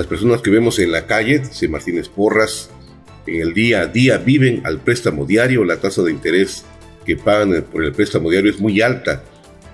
las 0.00 0.06
personas 0.06 0.40
que 0.40 0.48
vemos 0.48 0.78
en 0.78 0.92
la 0.92 1.06
calle, 1.06 1.40
dice 1.40 1.68
Martínez 1.68 2.08
Porras, 2.08 2.70
en 3.26 3.42
el 3.42 3.52
día 3.52 3.82
a 3.82 3.86
día 3.86 4.16
viven 4.16 4.62
al 4.64 4.80
préstamo 4.80 5.26
diario, 5.26 5.62
la 5.62 5.76
tasa 5.76 6.00
de 6.00 6.10
interés 6.10 6.64
que 7.04 7.16
pagan 7.16 7.66
por 7.70 7.84
el 7.84 7.92
préstamo 7.92 8.30
diario 8.30 8.50
es 8.50 8.58
muy 8.58 8.80
alta. 8.80 9.22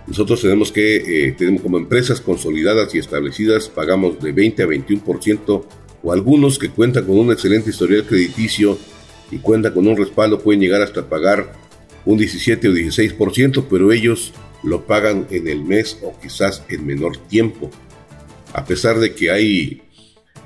Nosotros 0.09 0.40
tenemos 0.40 0.73
que, 0.73 0.97
eh, 1.28 1.37
tenemos 1.38 1.62
como 1.62 1.78
empresas 1.78 2.21
consolidadas 2.21 2.92
y 2.92 2.99
establecidas, 2.99 3.68
pagamos 3.68 4.21
de 4.21 4.33
20 4.33 4.64
a 4.64 4.66
21%, 4.66 5.64
o 6.02 6.12
algunos 6.12 6.59
que 6.59 6.71
cuentan 6.71 7.04
con 7.04 7.21
un 7.21 7.30
excelente 7.30 7.71
historial 7.71 8.02
crediticio 8.04 8.76
y 9.30 9.38
cuentan 9.38 9.75
con 9.75 9.87
un 9.87 9.97
respaldo 9.97 10.40
pueden 10.40 10.61
llegar 10.61 10.83
hasta 10.83 11.09
pagar 11.09 11.52
un 12.04 12.18
17 12.18 12.68
o 12.68 12.73
16%, 12.73 13.66
pero 13.71 13.92
ellos 13.92 14.33
lo 14.64 14.87
pagan 14.87 15.28
en 15.30 15.47
el 15.47 15.62
mes 15.62 16.00
o 16.02 16.18
quizás 16.21 16.64
en 16.68 16.85
menor 16.85 17.16
tiempo. 17.16 17.71
A 18.52 18.64
pesar 18.64 18.99
de 18.99 19.14
que 19.14 19.30
hay 19.30 19.86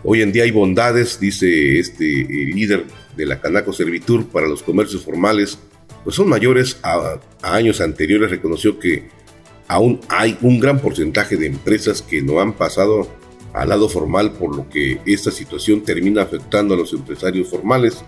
Hoy 0.02 0.22
en 0.22 0.32
día 0.32 0.44
hay 0.44 0.50
bondades, 0.50 1.20
dice 1.20 1.78
este 1.78 2.04
líder 2.04 2.86
de 3.16 3.26
la 3.26 3.38
Canaco 3.38 3.72
Servitur 3.72 4.26
para 4.28 4.48
los 4.48 4.62
comercios 4.62 5.02
formales, 5.04 5.58
pues 6.04 6.16
son 6.16 6.28
mayores 6.28 6.78
a, 6.82 7.20
años 7.42 7.82
anteriores. 7.82 8.30
Reconoció 8.30 8.78
que 8.78 9.08
aún 9.68 10.00
hay 10.08 10.38
un 10.40 10.58
gran 10.58 10.80
porcentaje 10.80 11.36
de 11.36 11.46
empresas 11.46 12.00
que 12.00 12.22
no 12.22 12.40
han 12.40 12.54
pasado 12.54 13.08
al 13.52 13.68
lado 13.68 13.90
formal, 13.90 14.32
por 14.32 14.56
lo 14.56 14.68
que 14.70 15.00
esta 15.04 15.30
situación 15.30 15.82
termina 15.82 16.22
afectando 16.22 16.72
a 16.72 16.78
los 16.78 16.94
empresarios 16.94 17.48
formales, 17.48 18.02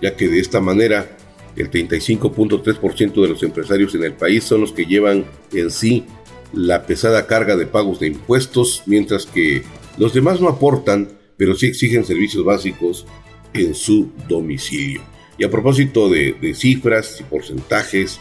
ya 0.00 0.16
que 0.16 0.28
de 0.28 0.40
esta 0.40 0.60
manera 0.60 1.16
el 1.54 1.70
35.3% 1.70 3.22
de 3.22 3.28
los 3.28 3.42
empresarios 3.44 3.94
en 3.94 4.04
el 4.04 4.14
país 4.14 4.42
son 4.42 4.62
los 4.62 4.72
que 4.72 4.86
llevan 4.86 5.26
en 5.52 5.70
sí 5.70 6.04
la 6.52 6.84
pesada 6.84 7.26
carga 7.26 7.56
de 7.56 7.66
pagos 7.66 8.00
de 8.00 8.08
impuestos, 8.08 8.82
mientras 8.86 9.26
que 9.26 9.62
los 9.98 10.12
demás 10.12 10.40
no 10.40 10.48
aportan, 10.48 11.08
pero 11.36 11.54
sí 11.54 11.66
exigen 11.66 12.04
servicios 12.04 12.44
básicos 12.44 13.06
en 13.54 13.74
su 13.74 14.10
domicilio. 14.28 15.02
Y 15.38 15.44
a 15.44 15.50
propósito 15.50 16.08
de, 16.08 16.54
cifras 16.54 17.20
y 17.20 17.24
porcentajes, 17.24 18.20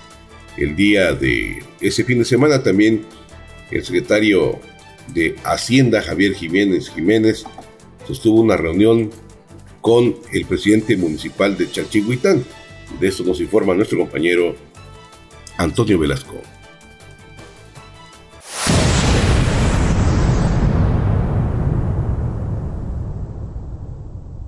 el 0.57 0.75
día 0.75 1.13
de 1.13 1.63
ese 1.79 2.03
fin 2.03 2.19
de 2.19 2.25
semana 2.25 2.63
también 2.63 3.03
el 3.69 3.83
secretario 3.85 4.59
de 5.13 5.35
Hacienda, 5.43 6.01
Javier 6.01 6.33
Jiménez 6.33 6.89
Jiménez, 6.89 7.45
sostuvo 8.07 8.41
una 8.41 8.57
reunión 8.57 9.09
con 9.79 10.15
el 10.31 10.45
presidente 10.45 10.97
municipal 10.97 11.57
de 11.57 11.69
Chalchihuitán. 11.71 12.43
De 12.99 13.07
esto 13.07 13.23
nos 13.23 13.39
informa 13.39 13.73
nuestro 13.73 13.97
compañero 13.97 14.55
Antonio 15.57 15.97
Velasco. 15.97 16.41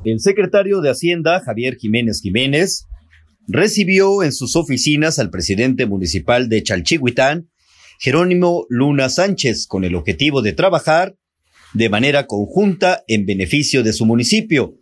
El 0.05 0.19
secretario 0.19 0.81
de 0.81 0.89
Hacienda, 0.89 1.39
Javier 1.39 1.77
Jiménez 1.77 2.19
Jiménez, 2.21 2.87
recibió 3.47 4.21
en 4.21 4.33
sus 4.33 4.57
oficinas 4.57 5.17
al 5.17 5.29
presidente 5.29 5.85
municipal 5.85 6.49
de 6.49 6.61
Chalchihuitán, 6.61 7.49
Jerónimo 7.99 8.65
Luna 8.67 9.07
Sánchez, 9.07 9.65
con 9.65 9.85
el 9.85 9.95
objetivo 9.95 10.41
de 10.41 10.51
trabajar 10.51 11.15
de 11.73 11.87
manera 11.87 12.27
conjunta 12.27 13.03
en 13.07 13.25
beneficio 13.25 13.81
de 13.81 13.93
su 13.93 14.05
municipio. 14.05 14.73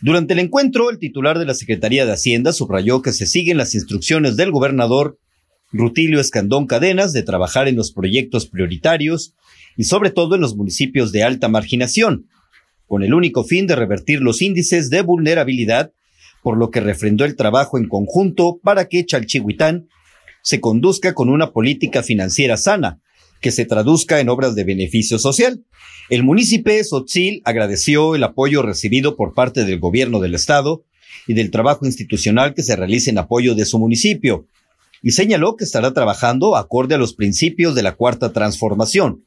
Durante 0.00 0.32
el 0.32 0.38
encuentro, 0.38 0.88
el 0.88 0.98
titular 0.98 1.38
de 1.38 1.44
la 1.44 1.54
Secretaría 1.54 2.06
de 2.06 2.12
Hacienda 2.12 2.54
subrayó 2.54 3.02
que 3.02 3.12
se 3.12 3.26
siguen 3.26 3.58
las 3.58 3.74
instrucciones 3.74 4.36
del 4.36 4.50
gobernador 4.50 5.18
Rutilio 5.72 6.20
Escandón 6.20 6.66
Cadenas 6.66 7.12
de 7.12 7.22
trabajar 7.22 7.68
en 7.68 7.76
los 7.76 7.92
proyectos 7.92 8.46
prioritarios 8.46 9.34
y 9.76 9.84
sobre 9.84 10.10
todo 10.10 10.36
en 10.36 10.40
los 10.40 10.56
municipios 10.56 11.12
de 11.12 11.22
alta 11.22 11.48
marginación, 11.48 12.28
con 12.94 13.02
el 13.02 13.12
único 13.12 13.42
fin 13.42 13.66
de 13.66 13.74
revertir 13.74 14.20
los 14.20 14.40
índices 14.40 14.88
de 14.88 15.02
vulnerabilidad, 15.02 15.90
por 16.44 16.56
lo 16.56 16.70
que 16.70 16.78
refrendó 16.78 17.24
el 17.24 17.34
trabajo 17.34 17.76
en 17.76 17.88
conjunto 17.88 18.60
para 18.62 18.84
que 18.84 19.04
Chalchihuitán 19.04 19.88
se 20.44 20.60
conduzca 20.60 21.12
con 21.12 21.28
una 21.28 21.50
política 21.50 22.04
financiera 22.04 22.56
sana, 22.56 23.00
que 23.40 23.50
se 23.50 23.64
traduzca 23.64 24.20
en 24.20 24.28
obras 24.28 24.54
de 24.54 24.62
beneficio 24.62 25.18
social. 25.18 25.64
El 26.08 26.22
municipio 26.22 26.84
Sotzil 26.84 27.42
agradeció 27.44 28.14
el 28.14 28.22
apoyo 28.22 28.62
recibido 28.62 29.16
por 29.16 29.34
parte 29.34 29.64
del 29.64 29.80
gobierno 29.80 30.20
del 30.20 30.36
estado 30.36 30.84
y 31.26 31.34
del 31.34 31.50
trabajo 31.50 31.86
institucional 31.86 32.54
que 32.54 32.62
se 32.62 32.76
realiza 32.76 33.10
en 33.10 33.18
apoyo 33.18 33.56
de 33.56 33.64
su 33.64 33.80
municipio, 33.80 34.46
y 35.02 35.10
señaló 35.10 35.56
que 35.56 35.64
estará 35.64 35.92
trabajando 35.92 36.54
acorde 36.54 36.94
a 36.94 36.98
los 36.98 37.12
principios 37.12 37.74
de 37.74 37.82
la 37.82 37.96
cuarta 37.96 38.32
transformación, 38.32 39.24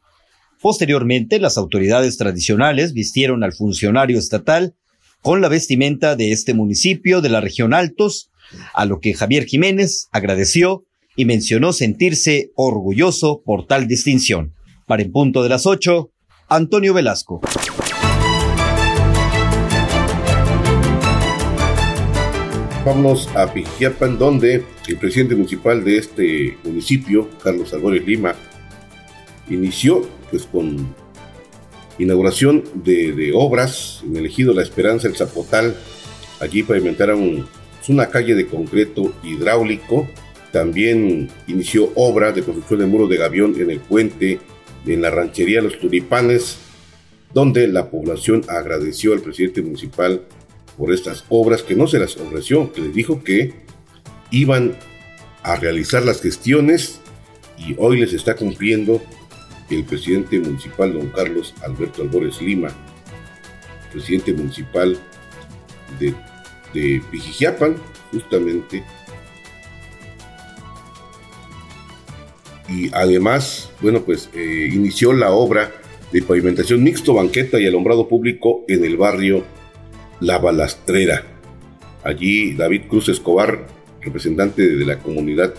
Posteriormente, 0.62 1.40
las 1.40 1.58
autoridades 1.58 2.18
tradicionales 2.18 2.94
vistieron 2.94 3.44
al 3.44 3.54
funcionario 3.54 4.18
estatal 4.18 4.74
con 5.22 5.40
la 5.40 5.50
vestimenta 5.50 6.16
de 6.16 6.32
este 6.32 6.56
municipio 6.56 7.22
de 7.22 7.30
la 7.30 7.42
región 7.42 7.74
Altos, 7.74 8.32
a 8.74 8.86
lo 8.86 9.00
que 9.00 9.14
Javier 9.14 9.46
Jiménez 9.46 10.08
agradeció 10.12 10.84
y 11.16 11.26
mencionó 11.26 11.74
sentirse 11.74 12.52
orgulloso 12.56 13.42
por 13.46 13.68
tal 13.68 13.88
distinción. 13.88 14.54
Para 14.88 15.04
en 15.04 15.12
punto 15.12 15.44
de 15.44 15.50
las 15.50 15.68
ocho, 15.68 16.12
Antonio 16.48 16.94
Velasco. 16.94 17.42
Vamos 22.84 23.28
a 23.36 23.54
Pijiapan, 23.54 24.18
donde 24.18 24.64
el 24.88 24.98
presidente 24.98 25.36
municipal 25.36 25.84
de 25.84 25.98
este 25.98 26.58
municipio, 26.64 27.30
Carlos 27.44 27.74
Albores 27.74 28.06
Lima, 28.08 28.34
inició 29.50 30.17
pues 30.30 30.44
con 30.44 30.94
inauguración 32.00 32.64
de, 32.76 33.32
obras 33.34 34.04
en 34.06 34.18
el 34.18 34.26
ejido 34.26 34.54
La 34.54 34.64
Esperanza, 34.64 35.08
el 35.08 35.16
Zapotal. 35.16 35.76
Allí 36.40 36.64
pavimentaron 36.64 37.48
una 37.88 38.10
calle 38.10 38.36
de 38.36 38.48
concreto 38.48 39.14
hidráulico. 39.24 40.08
También 40.52 41.30
inició 41.48 41.92
obra 41.96 42.32
de 42.32 42.44
construcción 42.44 42.80
de 42.80 42.86
muros 42.86 43.10
de 43.10 43.18
gavión 43.18 43.60
en 43.60 43.70
el 43.72 43.80
puente, 43.80 44.40
en 44.86 45.02
la 45.02 45.10
ranchería 45.10 45.62
Los 45.62 45.80
Tulipanes, 45.80 46.58
donde 47.34 47.68
la 47.68 47.90
población 47.90 48.44
agradeció 48.48 49.14
al 49.14 49.22
presidente 49.22 49.62
municipal 49.62 50.22
por 50.78 50.94
estas 50.94 51.26
obras 51.30 51.64
que 51.64 51.76
no 51.76 51.88
se 51.88 52.00
las 52.00 52.18
ofreció, 52.18 52.72
que 52.72 52.82
les 52.82 52.94
dijo 52.94 53.24
que 53.24 53.54
iban 54.32 54.76
a 55.44 55.56
realizar 55.56 56.04
las 56.04 56.22
gestiones 56.22 57.00
y 57.58 57.76
hoy 57.78 58.00
les 58.00 58.14
está 58.14 58.36
cumpliendo 58.36 59.02
el 59.70 59.84
presidente 59.84 60.40
municipal, 60.40 60.94
don 60.94 61.10
Carlos 61.10 61.54
Alberto 61.64 62.02
Albores 62.02 62.42
Lima, 62.42 62.70
presidente 63.92 64.34
municipal 64.34 64.98
de, 66.00 66.14
de 66.74 67.02
Pijijiapan, 67.12 67.76
justamente. 68.12 68.84
Y 72.70 72.90
además, 72.94 73.72
bueno, 73.82 74.02
pues 74.02 74.30
eh, 74.34 74.70
inició 74.72 75.14
la 75.14 75.32
obra 75.32 75.72
de 76.12 76.22
pavimentación 76.22 76.84
mixto, 76.84 77.14
banqueta 77.14 77.60
y 77.60 77.68
alumbrado 77.68 78.08
público 78.08 78.64
en 78.68 78.86
el 78.86 78.98
barrio 78.98 79.44
La 80.20 80.38
Balastrera. 80.38 81.24
Allí 82.04 82.54
David 82.54 82.84
Cruz 82.88 83.10
Escobar, 83.10 83.68
representante 84.02 84.76
de 84.76 84.86
la 84.86 85.00
comunidad 85.00 85.54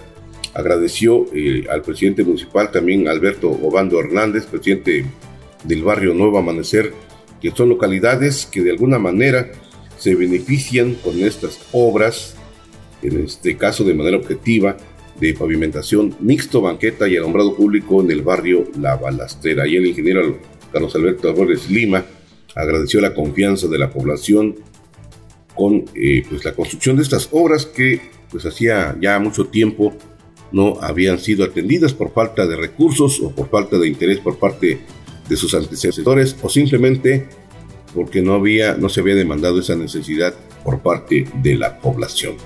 agradeció 0.59 1.27
eh, 1.33 1.67
al 1.71 1.83
presidente 1.83 2.25
municipal, 2.25 2.73
también 2.73 3.07
Alberto 3.07 3.49
Obando 3.49 4.01
Hernández, 4.01 4.47
presidente 4.47 5.07
del 5.63 5.85
barrio 5.85 6.15
Nuevo 6.15 6.37
Amanecer, 6.37 6.93
que 7.41 7.53
son 7.53 7.69
localidades 7.69 8.45
que 8.45 8.63
de 8.63 8.73
alguna 8.73 8.99
manera 8.99 9.53
se 9.97 10.17
benefician 10.17 10.95
con 10.95 11.21
estas 11.21 11.61
obras, 11.71 12.35
en 13.03 13.25
este 13.25 13.57
caso 13.57 13.85
de 13.85 13.95
manera 13.95 14.17
objetiva, 14.17 14.77
de 15.21 15.33
pavimentación 15.35 16.17
mixto, 16.19 16.61
banqueta 16.61 17.09
y 17.09 17.17
alumbrado 17.17 17.55
público 17.55 18.01
en 18.01 18.11
el 18.11 18.23
barrio 18.23 18.65
La 18.81 18.97
Balastera. 18.97 19.67
Y 19.67 19.77
el 19.77 19.87
ingeniero 19.87 20.39
Carlos 20.73 20.95
Alberto 20.97 21.29
Álvarez 21.29 21.71
Lima 21.71 22.05
agradeció 22.57 23.01
la 23.01 23.15
confianza 23.15 23.69
de 23.69 23.79
la 23.79 23.91
población 23.91 24.57
con 25.55 25.85
eh, 25.95 26.25
pues 26.29 26.45
la 26.45 26.53
construcción 26.53 26.97
de 26.97 27.03
estas 27.03 27.29
obras 27.31 27.65
que 27.65 28.01
pues 28.31 28.45
hacía 28.45 28.97
ya 29.01 29.19
mucho 29.21 29.47
tiempo 29.47 29.97
no 30.53 30.79
habían 30.81 31.19
sido 31.19 31.45
atendidas 31.45 31.93
por 31.93 32.13
falta 32.13 32.47
de 32.47 32.57
recursos 32.57 33.21
o 33.21 33.31
por 33.31 33.49
falta 33.51 33.79
de 33.79 33.89
interés 33.89 34.19
por 34.19 34.39
parte 34.39 34.81
de 35.29 35.37
sus 35.37 35.55
antecesores 35.55 36.37
o 36.43 36.49
simplemente 36.49 37.29
porque 37.95 38.23
no, 38.23 38.35
había, 38.35 38.75
no 38.77 38.89
se 38.89 39.01
había 39.01 39.15
demandado 39.15 39.61
esa 39.61 39.77
necesidad 39.77 40.35
por 40.65 40.81
parte 40.81 41.27
de 41.43 41.57
la 41.57 41.79
población. 41.79 42.37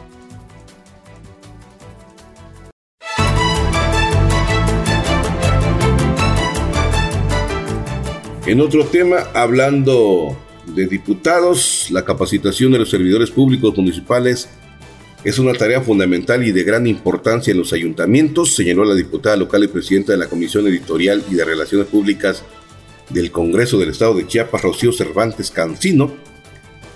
En 8.44 8.60
otro 8.60 8.84
tema, 8.84 9.18
hablando 9.34 10.36
de 10.66 10.86
diputados, 10.86 11.88
la 11.90 12.04
capacitación 12.04 12.72
de 12.72 12.80
los 12.80 12.90
servidores 12.90 13.30
públicos 13.30 13.76
municipales 13.76 14.48
es 15.24 15.38
una 15.38 15.52
tarea 15.52 15.80
fundamental 15.80 16.44
y 16.46 16.52
de 16.52 16.64
gran 16.64 16.86
importancia 16.86 17.52
en 17.52 17.58
los 17.58 17.72
ayuntamientos, 17.72 18.54
señaló 18.54 18.84
la 18.84 18.94
diputada 18.94 19.36
local 19.36 19.62
y 19.64 19.68
presidenta 19.68 20.12
de 20.12 20.18
la 20.18 20.28
Comisión 20.28 20.66
Editorial 20.66 21.22
y 21.30 21.34
de 21.34 21.44
Relaciones 21.44 21.86
Públicas 21.86 22.42
del 23.10 23.30
Congreso 23.30 23.78
del 23.78 23.90
Estado 23.90 24.14
de 24.14 24.26
Chiapas, 24.26 24.62
Rocío 24.62 24.92
Cervantes 24.92 25.50
Cancino, 25.50 26.12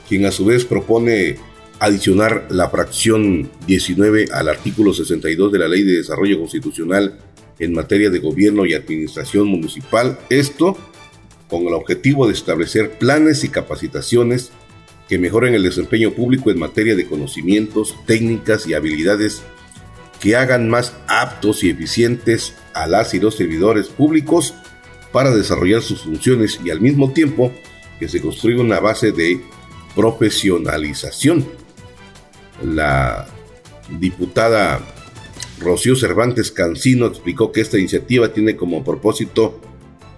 quien 0.08 0.26
a 0.26 0.32
su 0.32 0.44
vez 0.44 0.64
propone 0.64 1.36
adicionar 1.78 2.46
la 2.50 2.68
fracción 2.68 3.48
19 3.66 4.26
al 4.32 4.48
artículo 4.48 4.92
62 4.92 5.52
de 5.52 5.58
la 5.58 5.68
Ley 5.68 5.82
de 5.82 5.98
Desarrollo 5.98 6.38
Constitucional 6.38 7.18
en 7.58 7.74
materia 7.74 8.10
de 8.10 8.18
gobierno 8.18 8.66
y 8.66 8.74
administración 8.74 9.46
municipal, 9.46 10.18
esto 10.30 10.76
con 11.48 11.62
el 11.62 11.74
objetivo 11.74 12.26
de 12.26 12.32
establecer 12.32 12.98
planes 12.98 13.44
y 13.44 13.50
capacitaciones 13.50 14.50
que 15.08 15.18
mejoren 15.18 15.54
el 15.54 15.62
desempeño 15.62 16.12
público 16.12 16.50
en 16.50 16.58
materia 16.58 16.96
de 16.96 17.06
conocimientos, 17.06 17.96
técnicas 18.06 18.66
y 18.66 18.74
habilidades 18.74 19.42
que 20.20 20.36
hagan 20.36 20.68
más 20.68 20.94
aptos 21.06 21.62
y 21.62 21.70
eficientes 21.70 22.54
a 22.74 22.86
las 22.86 23.14
y 23.14 23.20
los 23.20 23.36
servidores 23.36 23.88
públicos 23.88 24.54
para 25.12 25.34
desarrollar 25.34 25.82
sus 25.82 26.02
funciones 26.02 26.60
y 26.64 26.70
al 26.70 26.80
mismo 26.80 27.12
tiempo 27.12 27.52
que 27.98 28.08
se 28.08 28.20
construya 28.20 28.60
una 28.60 28.80
base 28.80 29.12
de 29.12 29.40
profesionalización. 29.94 31.46
La 32.62 33.26
diputada 33.98 34.80
Rocío 35.60 35.96
Cervantes 35.96 36.50
Cancino 36.50 37.06
explicó 37.06 37.52
que 37.52 37.60
esta 37.60 37.78
iniciativa 37.78 38.32
tiene 38.32 38.56
como 38.56 38.84
propósito 38.84 39.60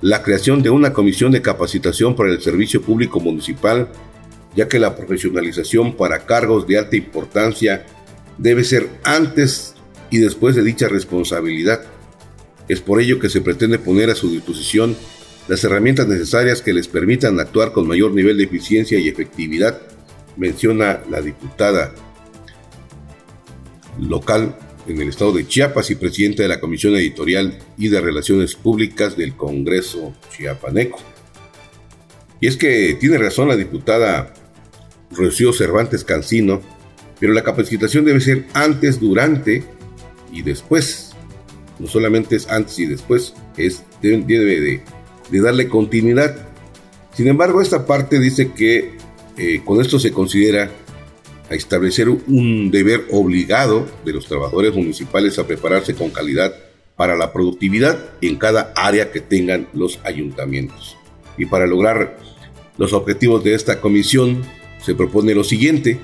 la 0.00 0.22
creación 0.22 0.62
de 0.62 0.70
una 0.70 0.92
comisión 0.92 1.32
de 1.32 1.42
capacitación 1.42 2.14
para 2.14 2.30
el 2.30 2.40
servicio 2.40 2.82
público 2.82 3.20
municipal 3.20 3.88
ya 4.58 4.66
que 4.66 4.80
la 4.80 4.96
profesionalización 4.96 5.96
para 5.96 6.26
cargos 6.26 6.66
de 6.66 6.78
alta 6.78 6.96
importancia 6.96 7.86
debe 8.38 8.64
ser 8.64 8.88
antes 9.04 9.76
y 10.10 10.18
después 10.18 10.56
de 10.56 10.64
dicha 10.64 10.88
responsabilidad. 10.88 11.84
Es 12.66 12.80
por 12.80 13.00
ello 13.00 13.20
que 13.20 13.28
se 13.28 13.40
pretende 13.40 13.78
poner 13.78 14.10
a 14.10 14.16
su 14.16 14.28
disposición 14.32 14.96
las 15.46 15.62
herramientas 15.62 16.08
necesarias 16.08 16.60
que 16.60 16.72
les 16.72 16.88
permitan 16.88 17.38
actuar 17.38 17.70
con 17.70 17.86
mayor 17.86 18.12
nivel 18.12 18.36
de 18.36 18.44
eficiencia 18.44 18.98
y 18.98 19.06
efectividad, 19.06 19.80
menciona 20.36 21.02
la 21.08 21.22
diputada 21.22 21.94
local 24.00 24.58
en 24.88 25.00
el 25.00 25.10
estado 25.10 25.34
de 25.34 25.46
Chiapas 25.46 25.88
y 25.92 25.94
presidenta 25.94 26.42
de 26.42 26.48
la 26.48 26.58
Comisión 26.58 26.96
Editorial 26.96 27.56
y 27.76 27.90
de 27.90 28.00
Relaciones 28.00 28.56
Públicas 28.56 29.16
del 29.16 29.36
Congreso 29.36 30.16
Chiapaneco. 30.36 30.98
Y 32.40 32.48
es 32.48 32.56
que 32.56 32.96
tiene 32.98 33.18
razón 33.18 33.46
la 33.46 33.56
diputada 33.56 34.34
Rocío 35.10 35.52
Cervantes 35.52 36.04
Cancino, 36.04 36.60
pero 37.20 37.32
la 37.32 37.42
capacitación 37.42 38.04
debe 38.04 38.20
ser 38.20 38.46
antes, 38.54 39.00
durante 39.00 39.64
y 40.32 40.42
después. 40.42 41.12
No 41.78 41.86
solamente 41.86 42.36
es 42.36 42.48
antes 42.48 42.78
y 42.78 42.86
después, 42.86 43.34
es, 43.56 43.84
debe, 44.02 44.82
de, 45.30 45.40
darle 45.40 45.68
continuidad. 45.68 46.48
Sin 47.14 47.28
embargo, 47.28 47.62
esta 47.62 47.86
parte 47.86 48.18
dice 48.18 48.52
que 48.52 48.96
eh, 49.36 49.62
con 49.64 49.80
esto 49.80 49.98
se 49.98 50.12
considera 50.12 50.70
a 51.50 51.54
establecer 51.54 52.08
un 52.08 52.70
deber 52.70 53.06
obligado 53.10 53.86
de 54.04 54.12
los 54.12 54.26
trabajadores 54.26 54.74
municipales 54.74 55.38
a 55.38 55.46
prepararse 55.46 55.94
con 55.94 56.10
calidad 56.10 56.54
para 56.96 57.16
la 57.16 57.32
productividad 57.32 58.10
en 58.20 58.36
cada 58.36 58.72
área 58.76 59.10
que 59.12 59.20
tengan 59.20 59.68
los 59.72 60.00
ayuntamientos. 60.04 60.96
Y 61.38 61.46
para 61.46 61.66
lograr 61.66 62.18
los 62.76 62.92
objetivos 62.92 63.44
de 63.44 63.54
esta 63.54 63.80
comisión, 63.80 64.42
se 64.82 64.94
propone 64.94 65.34
lo 65.34 65.44
siguiente, 65.44 66.00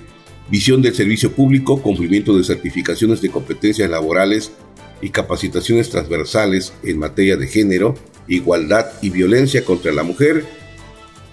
visión 0.51 0.83
del 0.83 0.95
servicio 0.95 1.33
público, 1.33 1.81
cumplimiento 1.83 2.37
de 2.37 2.45
certificaciones 2.45 3.21
de 3.21 3.31
competencias 3.31 3.91
laborales 3.91 4.53
y 5.01 5.11
capacitaciones 5.11 5.91
transversales 5.91 6.73
en 6.83 6.99
materia 6.99 7.37
de 7.37 7.47
género, 7.47 7.95
igualdad 8.29 8.87
y 9.03 9.11
violencia 9.11 9.65
contra 9.65 9.93
la 9.93 10.03
mujer, 10.03 10.45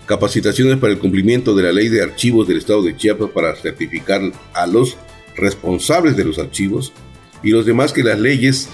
capacitaciones 0.05 0.77
para 0.77 0.93
el 0.93 0.99
cumplimiento 0.99 1.55
de 1.55 1.63
la 1.63 1.71
ley 1.71 1.87
de 1.87 2.01
archivos 2.01 2.47
del 2.47 2.57
Estado 2.57 2.83
de 2.83 2.95
Chiapas 2.95 3.29
para 3.29 3.55
certificar 3.55 4.21
a 4.53 4.67
los 4.67 4.97
responsables 5.35 6.17
de 6.17 6.25
los 6.25 6.37
archivos 6.37 6.91
y 7.43 7.51
los 7.51 7.65
demás 7.65 7.93
que 7.93 8.03
las 8.03 8.19
leyes 8.19 8.67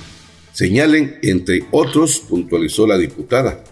señalen, 0.52 1.20
entre 1.22 1.66
otros, 1.72 2.20
puntualizó 2.20 2.88
la 2.88 2.98
diputada. 2.98 3.64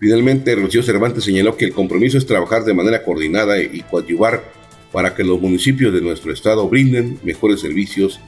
Finalmente, 0.00 0.54
Rocío 0.54 0.82
Cervantes 0.82 1.24
señaló 1.24 1.56
que 1.56 1.64
el 1.64 1.72
compromiso 1.72 2.18
es 2.18 2.26
trabajar 2.26 2.64
de 2.64 2.72
manera 2.72 3.02
coordinada 3.02 3.60
y 3.60 3.82
coadyuvar 3.82 4.44
para 4.92 5.14
que 5.14 5.24
los 5.24 5.40
municipios 5.40 5.92
de 5.92 6.00
nuestro 6.00 6.32
estado 6.32 6.68
brinden 6.68 7.18
mejores 7.24 7.60
servicios 7.60 8.20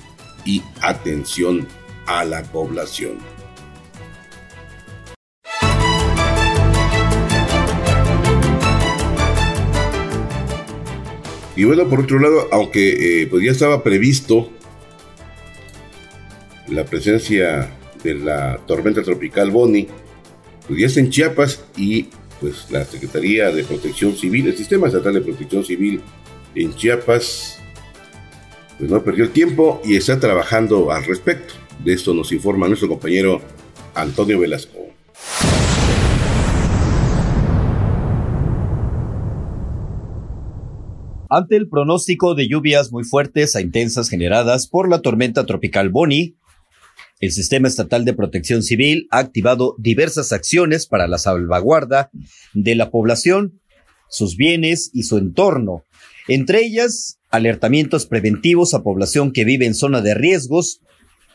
y 0.45 0.63
atención 0.81 1.69
a 2.07 2.25
la 2.25 2.43
población. 2.43 3.19
Y 11.55 11.65
bueno, 11.65 11.89
por 11.89 12.01
otro 12.01 12.19
lado, 12.19 12.49
aunque 12.53 13.23
eh, 13.23 13.27
pues 13.27 13.45
ya 13.45 13.53
estaba 13.53 13.83
previsto 13.83 14.51
la 16.69 16.85
presencia 16.85 17.71
de 18.03 18.15
la 18.15 18.59
tormenta 18.67 19.03
tropical 19.03 19.51
Bonnie, 19.51 19.87
está 20.79 21.01
en 21.01 21.11
Chiapas 21.11 21.63
y 21.77 22.09
pues 22.41 22.71
la 22.71 22.85
Secretaría 22.85 23.51
de 23.51 23.65
Protección 23.65 24.17
Civil, 24.17 24.47
el 24.47 24.57
Sistema 24.57 24.87
Estatal 24.87 25.15
de 25.15 25.21
Protección 25.21 25.65
Civil 25.65 26.01
en 26.55 26.75
Chiapas, 26.75 27.59
pues 28.79 28.91
no 28.91 29.03
perdió 29.03 29.25
el 29.25 29.31
tiempo 29.31 29.81
y 29.85 29.97
está 29.97 30.19
trabajando 30.19 30.91
al 30.91 31.05
respecto. 31.05 31.55
De 31.85 31.93
esto 31.93 32.15
nos 32.15 32.33
informa 32.33 32.67
nuestro 32.69 32.89
compañero 32.89 33.41
Antonio 33.95 34.39
Velasco. 34.39 34.79
Ante 41.33 41.57
el 41.57 41.69
pronóstico 41.69 42.35
de 42.35 42.49
lluvias 42.49 42.91
muy 42.91 43.05
fuertes 43.05 43.55
a 43.55 43.61
intensas 43.61 44.09
generadas 44.09 44.67
por 44.67 44.89
la 44.89 45.01
tormenta 45.01 45.47
tropical 45.47 45.89
Bonnie, 45.89 46.35
el 47.21 47.33
Sistema 47.33 47.69
Estatal 47.69 48.07
de 48.07 48.15
Protección 48.15 48.63
Civil 48.63 49.07
ha 49.11 49.19
activado 49.19 49.75
diversas 49.79 50.33
acciones 50.33 50.87
para 50.87 51.07
la 51.07 51.19
salvaguarda 51.19 52.11
de 52.55 52.75
la 52.75 52.91
población, 52.91 53.61
sus 54.09 54.37
bienes 54.37 54.91
y 54.95 55.03
su 55.03 55.19
entorno, 55.19 55.85
entre 56.29 56.65
ellas 56.65 57.19
alertamientos 57.29 58.07
preventivos 58.07 58.73
a 58.73 58.83
población 58.83 59.33
que 59.33 59.45
vive 59.45 59.67
en 59.67 59.75
zona 59.75 60.01
de 60.01 60.15
riesgos, 60.15 60.81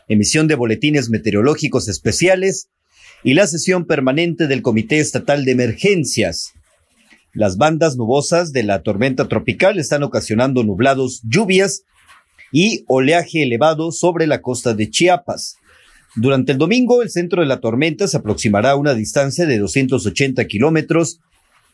emisión 0.08 0.48
de 0.48 0.56
boletines 0.56 1.08
meteorológicos 1.08 1.88
especiales 1.88 2.68
y 3.22 3.34
la 3.34 3.46
sesión 3.46 3.86
permanente 3.86 4.48
del 4.48 4.62
Comité 4.62 4.98
Estatal 4.98 5.44
de 5.44 5.52
Emergencias. 5.52 6.52
Las 7.32 7.58
bandas 7.58 7.96
nubosas 7.96 8.52
de 8.52 8.64
la 8.64 8.82
tormenta 8.82 9.28
tropical 9.28 9.78
están 9.78 10.02
ocasionando 10.02 10.64
nublados, 10.64 11.22
lluvias 11.22 11.82
y 12.50 12.84
oleaje 12.88 13.42
elevado 13.42 13.92
sobre 13.92 14.26
la 14.26 14.42
costa 14.42 14.74
de 14.74 14.90
Chiapas. 14.90 15.58
Durante 16.16 16.52
el 16.52 16.58
domingo, 16.58 17.02
el 17.02 17.10
centro 17.10 17.42
de 17.42 17.46
la 17.46 17.60
tormenta 17.60 18.08
se 18.08 18.16
aproximará 18.16 18.70
a 18.70 18.76
una 18.76 18.94
distancia 18.94 19.44
de 19.44 19.58
280 19.58 20.46
kilómetros 20.46 21.20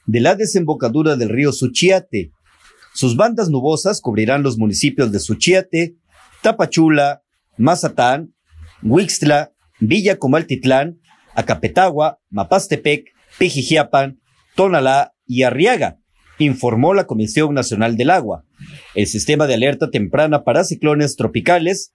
de 0.07 0.21
la 0.21 0.35
desembocadura 0.35 1.15
del 1.15 1.29
río 1.29 1.53
Suchiate. 1.53 2.33
Sus 2.93 3.17
bandas 3.17 3.51
nubosas 3.51 4.01
cubrirán 4.01 4.43
los 4.43 4.59
municipios 4.59 5.13
de 5.13 5.21
Suchiate, 5.21 5.95
Tapachula, 6.43 7.23
Mazatán, 7.57 8.35
Huixtla, 8.83 9.53
Villa 9.79 10.19
Comaltitlán, 10.19 10.99
Acapetagua, 11.37 12.19
Mapastepec, 12.29 13.13
Pijijiapan, 13.39 14.21
Tonalá 14.57 15.15
y 15.25 15.45
Arriaga, 15.45 15.99
informó 16.39 16.95
la 16.95 17.07
Comisión 17.07 17.55
Nacional 17.55 17.97
del 17.97 18.11
Agua. 18.11 18.45
El 18.97 19.07
sistema 19.07 19.47
de 19.47 19.55
alerta 19.55 19.91
temprana 19.91 20.43
para 20.43 20.65
ciclones 20.65 21.15
tropicales 21.15 21.93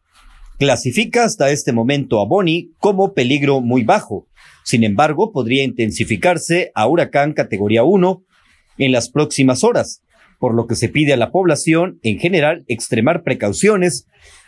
clasifica 0.57 1.23
hasta 1.23 1.51
este 1.51 1.71
momento 1.71 2.19
a 2.19 2.25
Bonnie 2.25 2.71
como 2.79 3.13
peligro 3.13 3.61
muy 3.61 3.83
bajo. 3.83 4.27
Sin 4.63 4.83
embargo, 4.83 5.31
podría 5.31 5.63
intensificarse 5.63 6.71
a 6.75 6.87
huracán 6.87 7.33
categoría 7.33 7.83
1 7.83 8.23
en 8.79 8.91
las 8.91 9.09
próximas 9.09 9.63
horas, 9.63 10.01
por 10.39 10.53
lo 10.53 10.67
que 10.67 10.75
se 10.75 10.89
pide 10.89 11.13
a 11.13 11.17
la 11.17 11.31
población 11.31 11.99
en 12.03 12.19
general 12.19 12.63
extremar 12.67 13.23
precauciones 13.23 14.07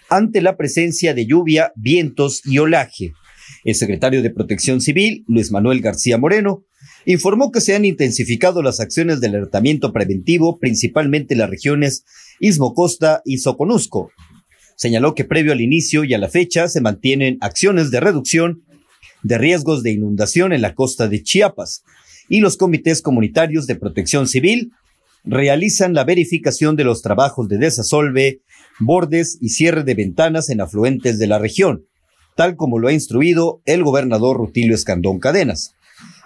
ante 0.10 0.42
la 0.42 0.58
presencia 0.58 1.14
de 1.14 1.26
lluvia, 1.26 1.72
vientos 1.76 2.42
y 2.46 2.58
olaje. 2.58 3.14
El 3.64 3.76
secretario 3.76 4.22
de 4.22 4.30
Protección 4.30 4.82
Civil, 4.82 5.24
Luis 5.28 5.52
Manuel 5.52 5.82
García 5.82 6.18
Moreno, 6.18 6.64
informó 7.06 7.52
que 7.52 7.62
se 7.62 7.76
han 7.76 7.86
intensificado 7.86 8.62
las 8.62 8.80
acciones 8.80 9.22
de 9.22 9.28
alertamiento 9.28 9.94
preventivo, 9.94 10.60
principalmente 10.60 11.34
en 11.34 11.40
las 11.40 11.50
regiones 11.50 12.04
Istmo 12.40 12.74
Costa 12.74 13.22
y 13.26 13.40
Soconusco, 13.40 14.12
señaló 14.80 15.14
que 15.14 15.26
previo 15.26 15.52
al 15.52 15.60
inicio 15.60 16.06
y 16.06 16.14
a 16.14 16.18
la 16.18 16.30
fecha 16.30 16.70
se 16.70 16.80
mantienen 16.80 17.38
acciones 17.42 17.92
de 17.92 18.00
reducción 18.00 18.64
de 19.24 19.38
riesgos 19.38 19.84
de 19.84 19.92
inundación 19.92 20.54
en 20.54 20.62
la 20.62 20.74
costa 20.74 21.10
de 21.10 21.22
Chiapas 21.22 21.84
y 22.30 22.40
los 22.40 22.56
comités 22.56 23.02
comunitarios 23.02 23.68
de 23.68 23.76
protección 23.76 24.26
civil 24.26 24.72
realizan 25.26 25.94
la 25.94 26.06
verificación 26.06 26.78
de 26.78 26.86
los 26.86 27.02
trabajos 27.02 27.50
de 27.50 27.58
desasolve, 27.58 28.40
bordes 28.80 29.38
y 29.42 29.50
cierre 29.50 29.84
de 29.84 29.96
ventanas 29.96 30.50
en 30.50 30.62
afluentes 30.62 31.20
de 31.20 31.28
la 31.28 31.40
región, 31.40 31.84
tal 32.38 32.56
como 32.56 32.80
lo 32.80 32.88
ha 32.88 32.94
instruido 32.94 33.62
el 33.66 33.84
gobernador 33.84 34.38
Rutilio 34.38 34.76
Escandón 34.76 35.20
Cadenas. 35.20 35.74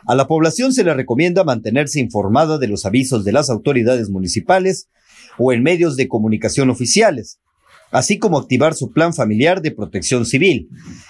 A 0.06 0.13
la 0.13 0.28
población 0.28 0.74
se 0.74 0.84
le 0.84 0.94
recomienda 0.94 1.44
mantenerse 1.44 2.00
informada 2.00 2.60
de 2.60 2.68
los 2.68 2.86
avisos 2.86 3.26
de 3.26 3.32
las 3.32 3.50
autoridades 3.50 4.12
municipales 4.12 4.89
o 5.39 5.54
en 5.54 5.63
medios 5.63 5.96
de 5.96 6.08
comunicación 6.08 6.70
oficiales, 6.70 7.39
así 7.94 8.18
como 8.18 8.40
activar 8.40 8.74
su 8.74 8.92
plan 8.92 9.14
familiar 9.14 9.62
de 9.62 9.72
protección 9.72 10.26
civil. 10.26 10.68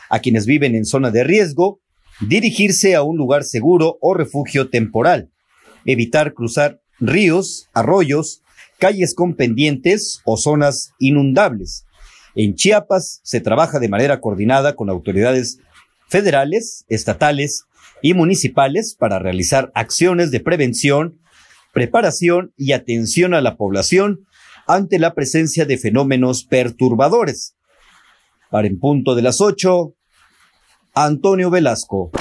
A 0.10 0.20
quienes 0.20 0.46
viven 0.46 0.76
en 0.76 0.86
zona 0.86 1.10
de 1.10 1.24
riesgo, 1.24 1.80
dirigirse 2.20 2.94
a 2.94 3.02
un 3.02 3.18
lugar 3.18 3.46
seguro 3.46 3.98
o 4.02 4.14
refugio 4.14 4.70
temporal. 4.70 5.32
Evitar 5.86 6.34
cruzar 6.34 6.82
ríos, 7.00 7.70
arroyos, 7.74 8.42
calles 8.80 9.16
con 9.16 9.34
pendientes 9.34 10.20
o 10.26 10.36
zonas 10.38 10.92
inundables. 11.00 11.86
En 12.36 12.56
Chiapas 12.56 13.22
se 13.24 13.40
trabaja 13.40 13.80
de 13.80 13.90
manera 13.90 14.20
coordinada 14.20 14.76
con 14.76 14.90
autoridades 14.90 15.60
federales, 16.10 16.86
estatales 16.90 17.64
y 18.02 18.14
municipales 18.14 18.96
para 19.00 19.20
realizar 19.20 19.72
acciones 19.74 20.32
de 20.32 20.42
prevención, 20.42 21.20
preparación 21.72 22.54
y 22.58 22.74
atención 22.74 23.34
a 23.34 23.42
la 23.42 23.56
población 23.56 24.26
ante 24.68 25.00
la 25.00 25.14
presencia 25.14 25.66
de 25.66 25.78
fenómenos 25.78 26.46
perturbadores. 26.46 27.56
Para 28.50 28.68
en 28.68 28.80
punto 28.80 29.16
de 29.16 29.22
las 29.22 29.42
8, 29.42 29.96
Antonio 30.94 31.50
Velasco. 31.50 32.12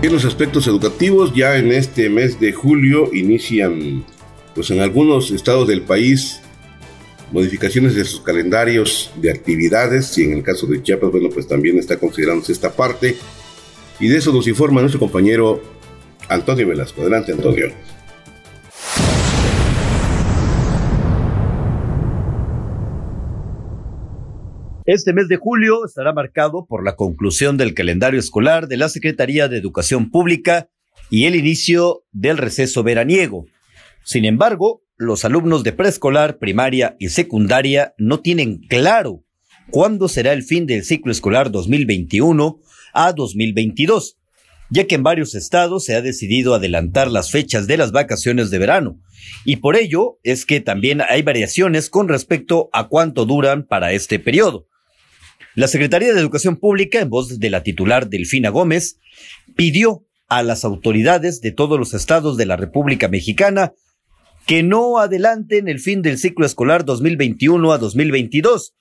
En 0.00 0.12
los 0.12 0.24
aspectos 0.24 0.66
educativos, 0.68 1.34
ya 1.34 1.56
en 1.56 1.72
este 1.72 2.08
mes 2.08 2.38
de 2.38 2.52
julio 2.52 3.12
inician, 3.12 4.04
pues 4.54 4.70
en 4.70 4.80
algunos 4.80 5.30
estados 5.32 5.66
del 5.66 5.82
país, 5.82 6.40
modificaciones 7.32 7.94
de 7.94 8.04
sus 8.04 8.20
calendarios 8.20 9.10
de 9.16 9.30
actividades 9.30 10.16
y 10.18 10.24
en 10.24 10.32
el 10.34 10.42
caso 10.42 10.66
de 10.66 10.82
Chiapas, 10.82 11.10
bueno, 11.10 11.28
pues 11.30 11.46
también 11.48 11.78
está 11.78 11.98
considerándose 11.98 12.52
esta 12.52 12.72
parte. 12.72 13.16
Y 14.00 14.08
de 14.08 14.18
eso 14.18 14.32
nos 14.32 14.46
informa 14.46 14.80
nuestro 14.80 15.00
compañero 15.00 15.77
Antonio 16.28 16.68
Velasco. 16.68 17.02
Adelante, 17.02 17.32
Antonio. 17.32 17.72
Este 24.84 25.12
mes 25.12 25.28
de 25.28 25.36
julio 25.36 25.84
estará 25.84 26.14
marcado 26.14 26.64
por 26.66 26.82
la 26.82 26.96
conclusión 26.96 27.58
del 27.58 27.74
calendario 27.74 28.18
escolar 28.18 28.68
de 28.68 28.78
la 28.78 28.88
Secretaría 28.88 29.46
de 29.46 29.58
Educación 29.58 30.10
Pública 30.10 30.70
y 31.10 31.26
el 31.26 31.34
inicio 31.34 32.04
del 32.12 32.38
receso 32.38 32.82
veraniego. 32.82 33.44
Sin 34.02 34.24
embargo, 34.24 34.82
los 34.96 35.26
alumnos 35.26 35.62
de 35.62 35.72
preescolar, 35.72 36.38
primaria 36.38 36.96
y 36.98 37.10
secundaria 37.10 37.94
no 37.98 38.20
tienen 38.20 38.60
claro 38.60 39.24
cuándo 39.70 40.08
será 40.08 40.32
el 40.32 40.42
fin 40.42 40.66
del 40.66 40.84
ciclo 40.84 41.12
escolar 41.12 41.50
2021 41.50 42.58
a 42.94 43.12
2022 43.12 44.17
ya 44.70 44.86
que 44.86 44.94
en 44.94 45.02
varios 45.02 45.34
estados 45.34 45.84
se 45.84 45.94
ha 45.94 46.02
decidido 46.02 46.54
adelantar 46.54 47.10
las 47.10 47.30
fechas 47.30 47.66
de 47.66 47.76
las 47.76 47.92
vacaciones 47.92 48.50
de 48.50 48.58
verano, 48.58 49.00
y 49.44 49.56
por 49.56 49.76
ello 49.76 50.18
es 50.22 50.44
que 50.46 50.60
también 50.60 51.02
hay 51.08 51.22
variaciones 51.22 51.90
con 51.90 52.08
respecto 52.08 52.68
a 52.72 52.88
cuánto 52.88 53.24
duran 53.24 53.66
para 53.66 53.92
este 53.92 54.18
periodo. 54.18 54.66
La 55.54 55.66
Secretaría 55.66 56.14
de 56.14 56.20
Educación 56.20 56.56
Pública, 56.56 57.00
en 57.00 57.10
voz 57.10 57.38
de 57.40 57.50
la 57.50 57.62
titular 57.62 58.08
Delfina 58.08 58.50
Gómez, 58.50 58.98
pidió 59.56 60.04
a 60.28 60.42
las 60.42 60.64
autoridades 60.64 61.40
de 61.40 61.52
todos 61.52 61.78
los 61.78 61.94
estados 61.94 62.36
de 62.36 62.46
la 62.46 62.56
República 62.56 63.08
Mexicana 63.08 63.72
que 64.46 64.62
no 64.62 64.98
adelanten 64.98 65.68
el 65.68 65.80
fin 65.80 66.00
del 66.00 66.18
ciclo 66.18 66.46
escolar 66.46 66.84
2021 66.84 67.72
a 67.72 67.78
2022 67.78 68.74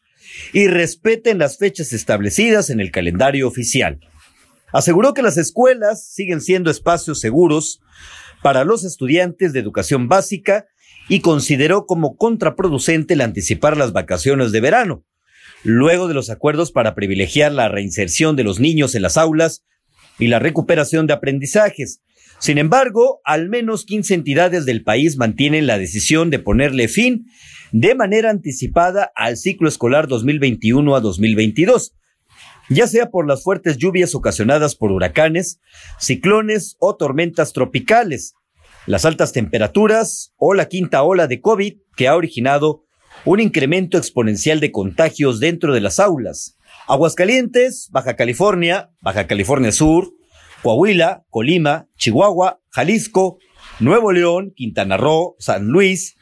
y 0.54 0.68
respeten 0.68 1.40
las 1.40 1.58
fechas 1.58 1.94
establecidas 1.94 2.70
en 2.70 2.80
el 2.80 2.92
calendario 2.92 3.48
oficial. 3.48 4.00
Aseguró 4.78 5.16
que 5.16 5.24
las 5.24 5.38
escuelas 5.38 6.08
siguen 6.08 6.40
siendo 6.40 6.70
espacios 6.70 7.20
seguros 7.20 7.82
para 8.44 8.64
los 8.64 8.84
estudiantes 8.84 9.52
de 9.52 9.60
educación 9.60 10.08
básica 10.08 10.68
y 11.10 11.22
consideró 11.22 11.88
como 11.88 12.16
contraproducente 12.16 13.16
el 13.16 13.22
anticipar 13.22 13.76
las 13.76 13.92
vacaciones 13.92 14.52
de 14.52 14.62
verano, 14.62 15.04
luego 15.64 16.08
de 16.08 16.14
los 16.14 16.30
acuerdos 16.30 16.72
para 16.72 16.94
privilegiar 16.94 17.54
la 17.54 17.70
reinserción 17.70 18.36
de 18.36 18.44
los 18.44 18.60
niños 18.60 18.94
en 18.94 19.02
las 19.02 19.18
aulas 19.18 19.66
y 20.20 20.28
la 20.28 20.38
recuperación 20.38 21.08
de 21.08 21.14
aprendizajes. 21.14 22.04
Sin 22.38 22.60
embargo, 22.60 23.20
al 23.24 23.50
menos 23.50 23.84
15 23.84 24.14
entidades 24.14 24.68
del 24.68 24.84
país 24.84 25.18
mantienen 25.18 25.66
la 25.66 25.80
decisión 25.80 26.30
de 26.30 26.38
ponerle 26.38 26.88
fin 26.88 27.26
de 27.72 27.96
manera 27.96 28.30
anticipada 28.30 29.12
al 29.16 29.38
ciclo 29.38 29.70
escolar 29.70 30.08
2021 30.08 30.96
a 30.96 31.00
2022 31.00 31.94
ya 32.70 32.88
sea 32.88 33.10
por 33.10 33.28
las 33.28 33.44
fuertes 33.44 33.78
lluvias 33.78 34.16
ocasionadas 34.16 34.76
por 34.76 34.92
huracanes, 34.92 35.60
ciclones 36.00 36.76
o 36.80 36.96
tormentas 36.96 37.54
tropicales, 37.54 38.36
las 38.86 39.06
altas 39.06 39.34
temperaturas 39.34 40.34
o 40.38 40.54
la 40.54 40.68
quinta 40.68 41.04
ola 41.04 41.28
de 41.28 41.42
COVID 41.42 41.78
que 41.96 42.08
ha 42.08 42.16
originado 42.16 42.84
un 43.26 43.40
incremento 43.40 43.98
exponencial 43.98 44.60
de 44.60 44.72
contagios 44.72 45.40
dentro 45.40 45.74
de 45.74 45.82
las 45.82 46.00
aulas. 46.00 46.58
Aguascalientes, 46.88 47.90
Baja 47.92 48.16
California, 48.16 48.92
Baja 49.02 49.28
California 49.28 49.72
Sur, 49.72 50.14
Coahuila, 50.64 51.26
Colima, 51.30 51.88
Chihuahua, 51.98 52.62
Jalisco, 52.70 53.40
Nuevo 53.80 54.12
León, 54.12 54.54
Quintana 54.56 54.98
Roo, 54.98 55.36
San 55.40 55.68
Luis, 55.68 56.16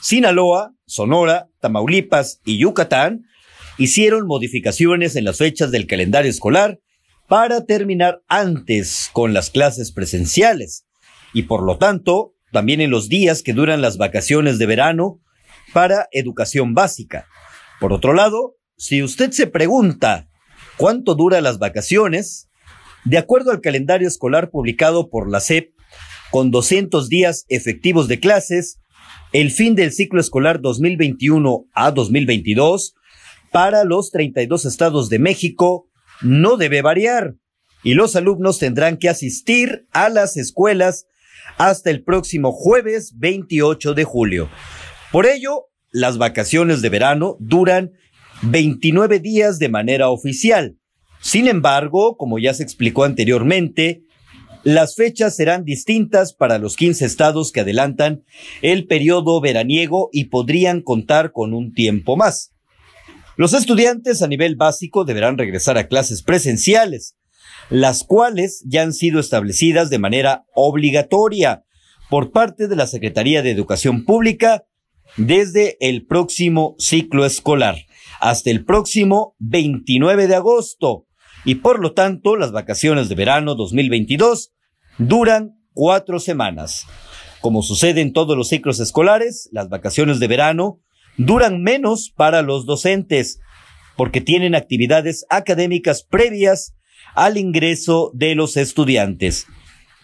Sinaloa, 0.00 0.74
Sonora, 0.86 1.48
Tamaulipas 1.60 2.40
y 2.44 2.58
Yucatán 2.58 3.25
hicieron 3.78 4.26
modificaciones 4.26 5.16
en 5.16 5.24
las 5.24 5.38
fechas 5.38 5.70
del 5.70 5.86
calendario 5.86 6.30
escolar 6.30 6.80
para 7.28 7.64
terminar 7.64 8.22
antes 8.28 9.10
con 9.12 9.34
las 9.34 9.50
clases 9.50 9.92
presenciales 9.92 10.86
y 11.32 11.42
por 11.42 11.62
lo 11.62 11.76
tanto 11.76 12.34
también 12.52 12.80
en 12.80 12.90
los 12.90 13.08
días 13.08 13.42
que 13.42 13.52
duran 13.52 13.82
las 13.82 13.98
vacaciones 13.98 14.58
de 14.58 14.66
verano 14.66 15.20
para 15.72 16.08
educación 16.12 16.74
básica. 16.74 17.26
Por 17.80 17.92
otro 17.92 18.14
lado, 18.14 18.56
si 18.76 19.02
usted 19.02 19.32
se 19.32 19.46
pregunta 19.46 20.28
cuánto 20.76 21.14
dura 21.14 21.40
las 21.40 21.58
vacaciones, 21.58 22.48
de 23.04 23.18
acuerdo 23.18 23.50
al 23.50 23.60
calendario 23.60 24.08
escolar 24.08 24.50
publicado 24.50 25.10
por 25.10 25.30
la 25.30 25.40
SEP, 25.40 25.74
con 26.30 26.50
200 26.50 27.08
días 27.08 27.44
efectivos 27.48 28.08
de 28.08 28.20
clases, 28.20 28.80
el 29.32 29.50
fin 29.50 29.74
del 29.74 29.92
ciclo 29.92 30.20
escolar 30.20 30.60
2021 30.60 31.66
a 31.72 31.90
2022 31.90 32.94
para 33.56 33.84
los 33.84 34.10
32 34.10 34.66
estados 34.66 35.08
de 35.08 35.18
México 35.18 35.88
no 36.20 36.58
debe 36.58 36.82
variar 36.82 37.36
y 37.82 37.94
los 37.94 38.14
alumnos 38.14 38.58
tendrán 38.58 38.98
que 38.98 39.08
asistir 39.08 39.86
a 39.92 40.10
las 40.10 40.36
escuelas 40.36 41.06
hasta 41.56 41.88
el 41.88 42.04
próximo 42.04 42.52
jueves 42.52 43.14
28 43.16 43.94
de 43.94 44.04
julio. 44.04 44.50
Por 45.10 45.24
ello, 45.24 45.68
las 45.90 46.18
vacaciones 46.18 46.82
de 46.82 46.90
verano 46.90 47.38
duran 47.40 47.92
29 48.42 49.20
días 49.20 49.58
de 49.58 49.70
manera 49.70 50.10
oficial. 50.10 50.76
Sin 51.22 51.48
embargo, 51.48 52.18
como 52.18 52.38
ya 52.38 52.52
se 52.52 52.62
explicó 52.62 53.04
anteriormente, 53.04 54.02
las 54.64 54.96
fechas 54.96 55.34
serán 55.34 55.64
distintas 55.64 56.34
para 56.34 56.58
los 56.58 56.76
15 56.76 57.06
estados 57.06 57.52
que 57.52 57.60
adelantan 57.60 58.22
el 58.60 58.86
periodo 58.86 59.40
veraniego 59.40 60.10
y 60.12 60.24
podrían 60.24 60.82
contar 60.82 61.32
con 61.32 61.54
un 61.54 61.72
tiempo 61.72 62.18
más. 62.18 62.52
Los 63.36 63.52
estudiantes 63.52 64.22
a 64.22 64.28
nivel 64.28 64.56
básico 64.56 65.04
deberán 65.04 65.36
regresar 65.36 65.76
a 65.76 65.88
clases 65.88 66.22
presenciales, 66.22 67.16
las 67.68 68.02
cuales 68.02 68.64
ya 68.66 68.82
han 68.82 68.94
sido 68.94 69.20
establecidas 69.20 69.90
de 69.90 69.98
manera 69.98 70.46
obligatoria 70.54 71.64
por 72.08 72.30
parte 72.30 72.66
de 72.66 72.76
la 72.76 72.86
Secretaría 72.86 73.42
de 73.42 73.50
Educación 73.50 74.04
Pública 74.04 74.64
desde 75.18 75.76
el 75.80 76.06
próximo 76.06 76.76
ciclo 76.78 77.26
escolar 77.26 77.76
hasta 78.20 78.50
el 78.50 78.64
próximo 78.64 79.34
29 79.38 80.28
de 80.28 80.34
agosto 80.34 81.06
y 81.44 81.56
por 81.56 81.80
lo 81.80 81.92
tanto 81.92 82.36
las 82.36 82.52
vacaciones 82.52 83.10
de 83.10 83.16
verano 83.16 83.54
2022 83.54 84.52
duran 84.96 85.60
cuatro 85.74 86.20
semanas. 86.20 86.86
Como 87.42 87.62
sucede 87.62 88.00
en 88.00 88.14
todos 88.14 88.36
los 88.36 88.48
ciclos 88.48 88.80
escolares, 88.80 89.50
las 89.52 89.68
vacaciones 89.68 90.20
de 90.20 90.26
verano 90.26 90.80
duran 91.16 91.62
menos 91.62 92.12
para 92.14 92.42
los 92.42 92.66
docentes 92.66 93.40
porque 93.96 94.20
tienen 94.20 94.54
actividades 94.54 95.24
académicas 95.30 96.02
previas 96.02 96.74
al 97.14 97.38
ingreso 97.38 98.10
de 98.14 98.34
los 98.34 98.56
estudiantes. 98.56 99.46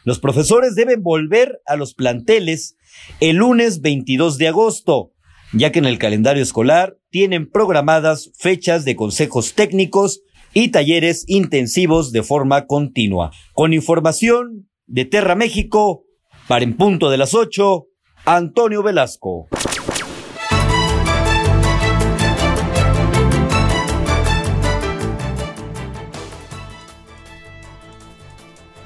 Los 0.04 0.18
profesores 0.18 0.74
deben 0.74 1.02
volver 1.02 1.60
a 1.66 1.76
los 1.76 1.94
planteles 1.94 2.76
el 3.20 3.36
lunes 3.36 3.80
22 3.80 4.38
de 4.38 4.48
agosto, 4.48 5.12
ya 5.52 5.70
que 5.70 5.78
en 5.78 5.84
el 5.84 5.98
calendario 5.98 6.42
escolar 6.42 6.96
tienen 7.10 7.48
programadas 7.48 8.30
fechas 8.36 8.84
de 8.84 8.96
consejos 8.96 9.54
técnicos 9.54 10.22
y 10.54 10.68
talleres 10.68 11.24
intensivos 11.28 12.12
de 12.12 12.22
forma 12.22 12.66
continua. 12.66 13.30
Con 13.52 13.72
información 13.72 14.68
de 14.86 15.04
Terra 15.04 15.34
México, 15.34 16.04
para 16.48 16.64
en 16.64 16.76
punto 16.76 17.10
de 17.10 17.18
las 17.18 17.34
8, 17.34 17.86
Antonio 18.24 18.82
Velasco. 18.82 19.48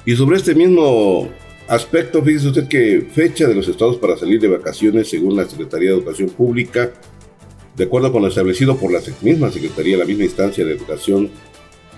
Y 0.07 0.15
sobre 0.15 0.37
este 0.37 0.55
mismo 0.55 1.29
aspecto, 1.67 2.23
fíjese 2.23 2.47
usted 2.47 2.69
que 2.69 3.05
fecha 3.13 3.49
de 3.49 3.57
los 3.57 3.67
estados 3.67 3.97
para 3.97 4.17
salir 4.17 4.41
de 4.41 4.47
vacaciones 4.47 5.11
según 5.11 5.37
la 5.37 5.45
Secretaría 5.47 5.91
de 5.91 5.97
Educación 5.97 6.31
Pública, 6.31 6.93
de 7.77 7.85
acuerdo 7.85 8.13
con 8.13 8.23
lo 8.23 8.29
establecido 8.29 8.77
por 8.77 8.93
la 8.93 9.01
misma 9.21 9.51
Secretaría, 9.51 9.99
la 9.99 10.05
misma 10.05 10.23
instancia 10.23 10.65
de 10.65 10.75
educación, 10.75 11.29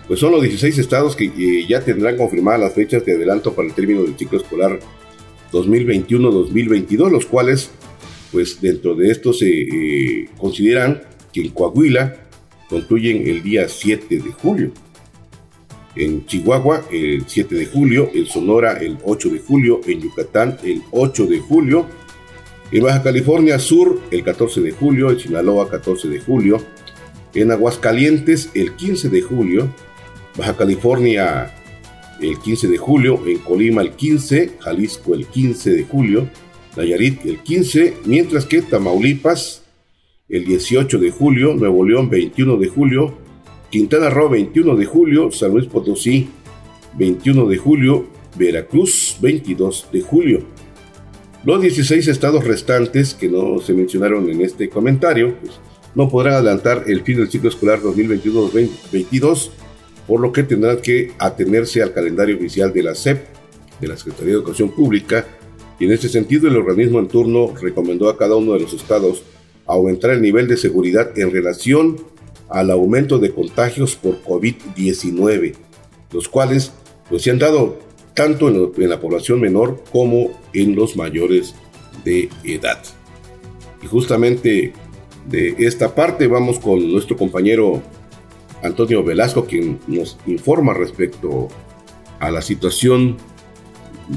pues 0.06 0.20
son 0.20 0.32
los 0.32 0.40
16 0.40 0.78
estados 0.78 1.14
que 1.14 1.66
ya 1.68 1.82
tendrán 1.82 2.16
confirmadas 2.16 2.60
las 2.60 2.72
fechas 2.72 3.04
de 3.04 3.12
adelanto 3.12 3.52
para 3.52 3.68
el 3.68 3.74
término 3.74 4.02
del 4.02 4.16
ciclo 4.16 4.38
escolar 4.38 4.80
2021-2022, 5.52 7.10
los 7.10 7.26
cuales, 7.26 7.70
pues 8.32 8.58
dentro 8.62 8.94
de 8.94 9.10
esto 9.10 9.34
se 9.34 9.50
eh, 9.50 10.30
consideran 10.38 11.02
que 11.30 11.42
en 11.42 11.50
Coahuila 11.50 12.16
concluyen 12.70 13.28
el 13.28 13.42
día 13.42 13.68
7 13.68 14.18
de 14.18 14.32
julio 14.32 14.72
en 15.98 16.24
Chihuahua 16.26 16.84
el 16.90 17.24
7 17.26 17.54
de 17.54 17.66
julio, 17.66 18.10
en 18.14 18.26
Sonora 18.26 18.78
el 18.78 18.98
8 19.04 19.28
de 19.30 19.40
julio, 19.40 19.80
en 19.86 20.00
Yucatán 20.00 20.56
el 20.62 20.82
8 20.92 21.26
de 21.26 21.40
julio, 21.40 21.86
en 22.70 22.82
Baja 22.84 23.02
California 23.02 23.58
Sur 23.58 24.00
el 24.10 24.22
14 24.22 24.60
de 24.60 24.70
julio, 24.70 25.10
en 25.10 25.18
Sinaloa 25.18 25.68
14 25.68 26.08
de 26.08 26.20
julio, 26.20 26.62
en 27.34 27.50
Aguascalientes 27.50 28.50
el 28.54 28.74
15 28.76 29.08
de 29.08 29.22
julio, 29.22 29.68
Baja 30.36 30.56
California 30.56 31.52
el 32.20 32.38
15 32.38 32.68
de 32.68 32.78
julio, 32.78 33.20
en 33.26 33.38
Colima 33.38 33.82
el 33.82 33.92
15, 33.92 34.58
Jalisco 34.60 35.14
el 35.14 35.26
15 35.26 35.70
de 35.70 35.82
julio, 35.84 36.28
Nayarit 36.76 37.24
el 37.26 37.38
15, 37.40 37.98
mientras 38.04 38.44
que 38.44 38.62
Tamaulipas 38.62 39.64
el 40.28 40.44
18 40.44 40.98
de 40.98 41.10
julio, 41.10 41.54
Nuevo 41.54 41.84
León 41.84 42.08
21 42.10 42.56
de 42.56 42.68
julio, 42.68 43.27
Quintana 43.70 44.08
Roo 44.08 44.30
21 44.30 44.76
de 44.76 44.86
julio, 44.86 45.30
San 45.30 45.52
Luis 45.52 45.66
Potosí 45.66 46.28
21 46.96 47.46
de 47.46 47.56
julio, 47.58 48.06
Veracruz 48.36 49.16
22 49.20 49.88
de 49.92 50.00
julio. 50.00 50.40
Los 51.44 51.60
16 51.60 52.08
estados 52.08 52.44
restantes 52.44 53.14
que 53.14 53.28
no 53.28 53.60
se 53.60 53.74
mencionaron 53.74 54.28
en 54.30 54.40
este 54.40 54.68
comentario 54.68 55.36
pues, 55.40 55.52
no 55.94 56.08
podrán 56.08 56.34
adelantar 56.34 56.84
el 56.86 57.02
fin 57.02 57.18
del 57.18 57.30
ciclo 57.30 57.48
escolar 57.48 57.80
2022-2022, 57.80 59.50
por 60.06 60.20
lo 60.20 60.32
que 60.32 60.42
tendrán 60.42 60.80
que 60.80 61.12
atenerse 61.18 61.82
al 61.82 61.92
calendario 61.92 62.36
oficial 62.36 62.72
de 62.72 62.82
la 62.82 62.94
SEP, 62.94 63.26
de 63.80 63.88
la 63.88 63.96
Secretaría 63.96 64.32
de 64.32 64.38
Educación 64.38 64.70
Pública, 64.70 65.26
y 65.78 65.84
en 65.84 65.92
este 65.92 66.08
sentido 66.08 66.48
el 66.48 66.56
organismo 66.56 66.98
en 66.98 67.08
turno 67.08 67.54
recomendó 67.60 68.08
a 68.08 68.16
cada 68.16 68.34
uno 68.36 68.54
de 68.54 68.60
los 68.60 68.72
estados 68.72 69.22
aumentar 69.66 70.10
el 70.10 70.22
nivel 70.22 70.48
de 70.48 70.56
seguridad 70.56 71.16
en 71.18 71.30
relación 71.30 71.96
al 72.48 72.70
aumento 72.70 73.18
de 73.18 73.32
contagios 73.32 73.96
por 73.96 74.22
COVID-19, 74.22 75.54
los 76.12 76.28
cuales 76.28 76.72
pues, 77.08 77.22
se 77.22 77.30
han 77.30 77.38
dado 77.38 77.78
tanto 78.14 78.48
en, 78.48 78.88
la 78.88 79.00
población 79.00 79.40
menor 79.40 79.82
como 79.92 80.30
en 80.52 80.74
los 80.74 80.96
mayores 80.96 81.54
de 82.04 82.28
edad. 82.44 82.82
Y 83.82 83.86
justamente 83.86 84.72
de 85.28 85.54
esta 85.58 85.94
parte 85.94 86.26
vamos 86.26 86.58
con 86.58 86.90
nuestro 86.90 87.16
compañero 87.16 87.82
Antonio 88.62 89.04
Velasco, 89.04 89.44
quien 89.44 89.78
nos 89.86 90.18
informa 90.26 90.74
respecto 90.74 91.48
a 92.18 92.30
la 92.30 92.42
situación 92.42 93.16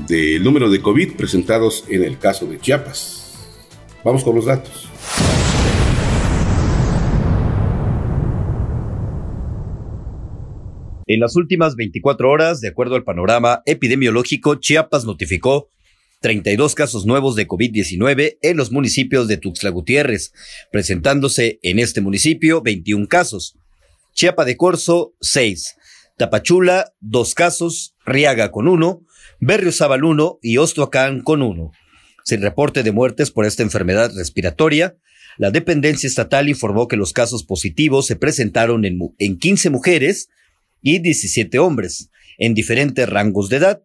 del 0.08 0.44
número 0.44 0.70
de 0.70 0.82
COVID 0.82 1.16
presentados 1.16 1.86
en 1.90 2.04
el 2.04 2.18
caso 2.18 2.46
de 2.48 2.60
Chiapas. 2.60 3.36
Vamos 4.04 4.24
con 4.24 4.36
los 4.36 4.46
datos. 4.46 4.90
En 11.14 11.20
las 11.20 11.36
últimas 11.36 11.76
24 11.76 12.30
horas, 12.30 12.62
de 12.62 12.70
acuerdo 12.70 12.96
al 12.96 13.04
panorama 13.04 13.64
epidemiológico, 13.66 14.56
Chiapas 14.56 15.04
notificó 15.04 15.70
32 16.22 16.74
casos 16.74 17.06
nuevos 17.06 17.36
de 17.36 17.50
COVID-19 17.50 18.38
en 18.42 18.56
los 18.56 18.72
municipios 18.72 19.28
de 19.28 19.36
Tuxtla 19.36 19.72
Gutiérrez, 19.72 20.32
presentándose 20.72 21.60
en 21.64 21.80
este 21.80 22.00
municipio 22.00 22.62
21 22.62 23.10
casos. 23.10 23.58
Chiapa 24.14 24.46
de 24.46 24.56
Corzo, 24.56 25.14
6. 25.20 25.76
Tapachula, 26.18 26.94
2 27.02 27.36
casos. 27.36 27.94
Riaga 28.06 28.50
con 28.50 28.70
1. 28.70 29.02
Berriozábal 29.42 30.06
1 30.06 30.40
y 30.42 30.60
Ostoacán 30.60 31.24
con 31.24 31.42
1. 31.42 31.74
Sin 32.24 32.42
reporte 32.42 32.84
de 32.84 32.94
muertes 32.94 33.32
por 33.32 33.46
esta 33.46 33.64
enfermedad 33.64 34.14
respiratoria, 34.16 34.96
la 35.38 35.52
dependencia 35.52 36.08
estatal 36.08 36.48
informó 36.48 36.88
que 36.88 36.96
los 36.96 37.12
casos 37.12 37.44
positivos 37.44 38.08
se 38.08 38.16
presentaron 38.16 38.86
en, 38.86 38.98
en 39.18 39.38
15 39.38 39.72
mujeres 39.72 40.30
y 40.82 41.00
17 41.00 41.60
hombres, 41.60 42.10
en 42.38 42.54
diferentes 42.54 43.08
rangos 43.08 43.50
de 43.50 43.58
edad. 43.58 43.84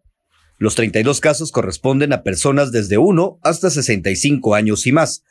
Los 0.57 0.75
32 0.75 1.19
casos 1.19 1.51
corresponden 1.51 2.13
a 2.13 2.23
personas 2.23 2.71
desde 2.71 2.97
1 2.97 3.39
hasta 3.43 3.69
65 3.69 4.55
años 4.55 4.87
y 4.87 4.91
más. 4.91 5.23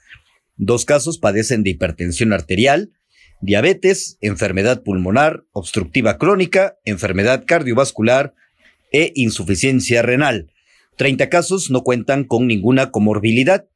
Dos 0.56 0.84
casos 0.84 1.18
padecen 1.18 1.62
de 1.62 1.70
hipertensión 1.70 2.32
arterial, 2.32 2.92
diabetes, 3.40 4.16
enfermedad 4.20 4.82
pulmonar, 4.82 5.44
obstructiva 5.52 6.16
crónica, 6.16 6.76
enfermedad 6.84 7.44
cardiovascular 7.46 8.34
e 8.92 9.12
insuficiencia 9.14 10.02
renal. 10.02 10.52
30 10.96 11.28
casos 11.28 11.70
no 11.70 11.82
cuentan 11.82 12.24
con 12.24 12.46
ninguna 12.46 12.90
comorbilidad. 12.90 13.66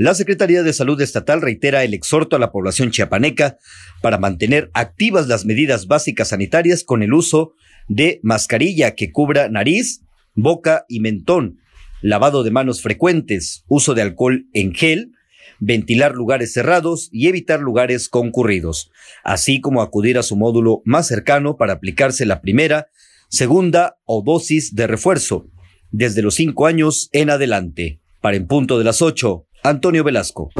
La 0.00 0.14
Secretaría 0.14 0.62
de 0.62 0.72
Salud 0.72 0.98
Estatal 1.02 1.42
reitera 1.42 1.84
el 1.84 1.92
exhorto 1.92 2.34
a 2.34 2.38
la 2.38 2.52
población 2.52 2.90
chiapaneca 2.90 3.58
para 4.00 4.16
mantener 4.16 4.70
activas 4.72 5.28
las 5.28 5.44
medidas 5.44 5.88
básicas 5.88 6.28
sanitarias 6.28 6.84
con 6.84 7.02
el 7.02 7.12
uso 7.12 7.52
de 7.86 8.18
mascarilla 8.22 8.94
que 8.94 9.12
cubra 9.12 9.50
nariz, 9.50 10.00
boca 10.34 10.86
y 10.88 11.00
mentón, 11.00 11.58
lavado 12.00 12.44
de 12.44 12.50
manos 12.50 12.80
frecuentes, 12.80 13.62
uso 13.68 13.92
de 13.92 14.00
alcohol 14.00 14.46
en 14.54 14.72
gel, 14.72 15.12
ventilar 15.58 16.14
lugares 16.14 16.54
cerrados 16.54 17.10
y 17.12 17.28
evitar 17.28 17.60
lugares 17.60 18.08
concurridos, 18.08 18.90
así 19.22 19.60
como 19.60 19.82
acudir 19.82 20.16
a 20.16 20.22
su 20.22 20.34
módulo 20.34 20.80
más 20.86 21.08
cercano 21.08 21.58
para 21.58 21.74
aplicarse 21.74 22.24
la 22.24 22.40
primera, 22.40 22.88
segunda 23.28 23.98
o 24.06 24.22
dosis 24.22 24.74
de 24.74 24.86
refuerzo, 24.86 25.50
desde 25.90 26.22
los 26.22 26.36
cinco 26.36 26.64
años 26.64 27.10
en 27.12 27.28
adelante. 27.28 28.00
Para 28.22 28.38
en 28.38 28.46
punto 28.46 28.78
de 28.78 28.84
las 28.84 29.02
ocho, 29.02 29.46
Antonio 29.62 30.02
Velasco. 30.02 30.50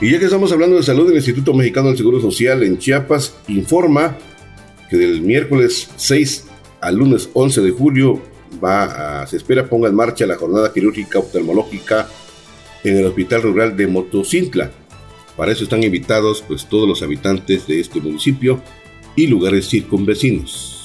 Y 0.00 0.12
ya 0.12 0.18
que 0.18 0.24
estamos 0.24 0.50
hablando 0.52 0.76
de 0.76 0.82
salud, 0.82 1.10
el 1.10 1.16
Instituto 1.16 1.52
Mexicano 1.52 1.88
del 1.88 1.96
Seguro 1.96 2.20
Social 2.20 2.62
en 2.62 2.78
Chiapas 2.78 3.36
informa 3.48 4.16
que 4.88 4.96
del 4.96 5.20
miércoles 5.22 5.90
6 5.96 6.46
al 6.80 6.96
lunes 6.96 7.28
11 7.34 7.60
de 7.60 7.70
julio 7.70 8.22
va 8.62 9.26
se 9.26 9.36
espera 9.36 9.68
ponga 9.68 9.88
en 9.88 9.94
marcha 9.94 10.26
la 10.26 10.36
jornada 10.36 10.72
quirúrgica 10.72 11.18
oftalmológica 11.18 12.08
en 12.82 12.96
el 12.96 13.06
Hospital 13.06 13.42
Rural 13.42 13.76
de 13.76 13.88
Motocintla. 13.88 14.70
Para 15.36 15.52
eso 15.52 15.64
están 15.64 15.82
invitados 15.82 16.42
pues 16.46 16.66
todos 16.66 16.88
los 16.88 17.02
habitantes 17.02 17.66
de 17.66 17.80
este 17.80 18.00
municipio 18.00 18.62
y 19.16 19.26
lugares 19.26 19.68
circunvecinos. 19.68 20.79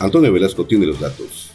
Antonio 0.00 0.32
Velasco 0.32 0.64
tiene 0.66 0.86
los 0.86 0.98
datos. 0.98 1.52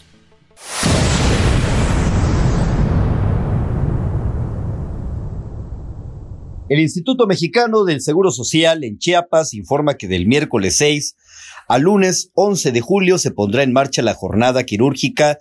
El 6.70 6.80
Instituto 6.80 7.26
Mexicano 7.26 7.86
del 7.86 8.02
Seguro 8.02 8.30
Social 8.30 8.84
en 8.84 9.00
Chiapas 9.00 9.56
informa 9.56 9.98
que 9.98 10.08
del 10.08 10.28
miércoles 10.28 10.76
6 10.78 11.16
al 11.68 11.82
lunes 11.82 12.30
11 12.36 12.72
de 12.72 12.82
julio 12.82 13.18
se 13.18 13.32
pondrá 13.32 13.64
en 13.64 13.74
marcha 13.74 14.04
la 14.04 14.14
jornada 14.14 14.64
quirúrgica 14.64 15.40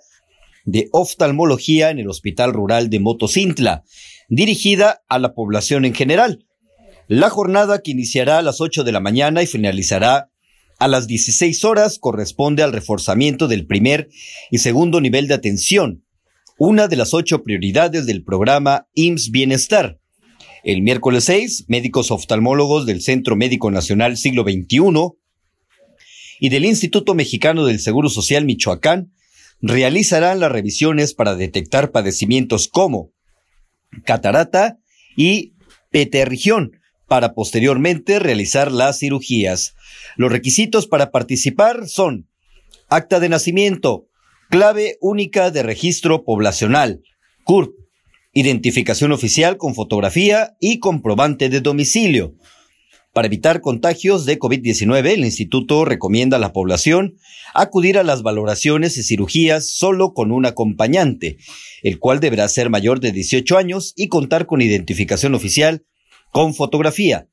de 0.65 0.89
oftalmología 0.91 1.91
en 1.91 1.99
el 1.99 2.09
Hospital 2.09 2.53
Rural 2.53 2.89
de 2.89 2.99
Motocintla, 2.99 3.83
dirigida 4.29 5.03
a 5.07 5.19
la 5.19 5.35
población 5.35 5.85
en 5.85 5.93
general. 5.93 6.47
La 7.07 7.29
jornada 7.29 7.81
que 7.83 7.91
iniciará 7.91 8.39
a 8.39 8.41
las 8.41 8.61
8 8.61 8.83
de 8.83 8.91
la 8.91 8.99
mañana 8.99 9.43
y 9.43 9.47
finalizará 9.47 10.31
a 10.85 10.87
las 10.87 11.07
16 11.07 11.65
horas 11.65 11.97
corresponde 11.97 12.61
al 12.61 12.71
reforzamiento 12.71 13.47
del 13.47 13.65
primer 13.65 14.07
y 14.51 14.59
segundo 14.59 15.01
nivel 15.01 15.27
de 15.27 15.33
atención, 15.33 16.05
una 16.59 16.87
de 16.87 16.95
las 16.95 17.15
ocho 17.15 17.41
prioridades 17.41 18.05
del 18.05 18.23
programa 18.23 18.87
IMSS 18.93 19.31
Bienestar. 19.31 19.99
El 20.63 20.83
miércoles 20.83 21.23
6, 21.23 21.65
médicos 21.69 22.11
oftalmólogos 22.11 22.85
del 22.85 23.01
Centro 23.01 23.35
Médico 23.35 23.71
Nacional 23.71 24.15
Siglo 24.15 24.43
XXI 24.43 24.79
y 26.39 26.49
del 26.49 26.65
Instituto 26.65 27.15
Mexicano 27.15 27.65
del 27.65 27.79
Seguro 27.79 28.07
Social 28.07 28.45
Michoacán 28.45 29.11
realizarán 29.61 30.39
las 30.39 30.51
revisiones 30.51 31.15
para 31.15 31.33
detectar 31.33 31.89
padecimientos 31.89 32.67
como 32.67 33.11
catarata 34.03 34.77
y 35.17 35.55
peterrigión, 35.89 36.73
para 37.07 37.33
posteriormente 37.33 38.19
realizar 38.19 38.71
las 38.71 38.99
cirugías. 38.99 39.75
Los 40.15 40.31
requisitos 40.31 40.87
para 40.87 41.11
participar 41.11 41.87
son 41.87 42.27
acta 42.89 43.19
de 43.19 43.29
nacimiento, 43.29 44.07
clave 44.49 44.97
única 45.01 45.51
de 45.51 45.63
registro 45.63 46.23
poblacional, 46.23 47.01
CURP, 47.43 47.73
identificación 48.33 49.11
oficial 49.11 49.57
con 49.57 49.75
fotografía 49.75 50.55
y 50.59 50.79
comprobante 50.79 51.49
de 51.49 51.61
domicilio. 51.61 52.35
Para 53.13 53.27
evitar 53.27 53.61
contagios 53.61 54.25
de 54.25 54.37
COVID-19, 54.37 55.13
el 55.13 55.23
instituto 55.23 55.85
recomienda 55.85 56.35
a 56.35 56.39
la 56.39 56.51
población 56.51 57.15
acudir 57.53 57.97
a 57.97 58.03
las 58.03 58.23
valoraciones 58.23 58.97
y 58.97 59.03
cirugías 59.03 59.69
solo 59.69 60.13
con 60.13 60.33
un 60.33 60.45
acompañante, 60.45 61.37
el 61.81 61.97
cual 61.97 62.19
deberá 62.19 62.49
ser 62.49 62.69
mayor 62.69 62.99
de 62.99 63.13
18 63.13 63.57
años 63.57 63.93
y 63.95 64.09
contar 64.09 64.45
con 64.45 64.61
identificación 64.61 65.33
oficial 65.33 65.85
con 66.35 66.53
fotografía. 66.53 67.29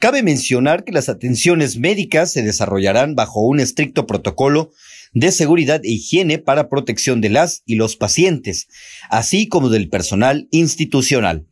Cabe 0.00 0.24
mencionar 0.24 0.82
que 0.82 0.90
las 0.90 1.08
atenciones 1.08 1.78
médicas 1.78 2.32
se 2.32 2.42
desarrollarán 2.42 3.14
bajo 3.14 3.40
un 3.40 3.60
estricto 3.60 4.04
protocolo 4.04 4.72
de 5.12 5.30
seguridad 5.30 5.80
e 5.84 5.92
higiene 5.92 6.38
para 6.38 6.68
protección 6.68 7.20
de 7.20 7.28
las 7.28 7.62
y 7.66 7.76
los 7.76 7.94
pacientes, 7.94 8.66
así 9.10 9.46
como 9.46 9.68
del 9.68 9.88
personal 9.88 10.48
institucional. 10.50 11.46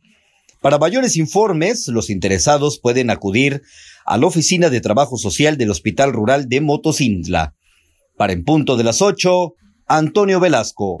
Para 0.59 0.79
mayores 0.79 1.15
informes, 1.15 1.87
los 1.87 2.09
interesados 2.09 2.77
pueden 2.77 3.09
acudir 3.09 3.61
a 4.05 4.17
la 4.17 4.27
Oficina 4.27 4.69
de 4.69 4.81
Trabajo 4.81 5.15
Social 5.17 5.55
del 5.55 5.71
Hospital 5.71 6.11
Rural 6.11 6.49
de 6.49 6.59
Motocintla. 6.59 7.55
Para 8.17 8.33
en 8.33 8.43
punto 8.43 8.75
de 8.75 8.83
las 8.83 9.01
8, 9.01 9.53
Antonio 9.87 10.41
Velasco. 10.41 10.97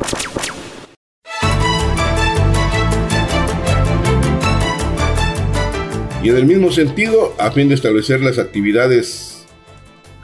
Y 6.23 6.29
en 6.29 6.37
el 6.37 6.45
mismo 6.45 6.71
sentido, 6.71 7.33
a 7.39 7.49
fin 7.49 7.67
de 7.67 7.73
establecer 7.73 8.21
las 8.21 8.37
actividades 8.37 9.43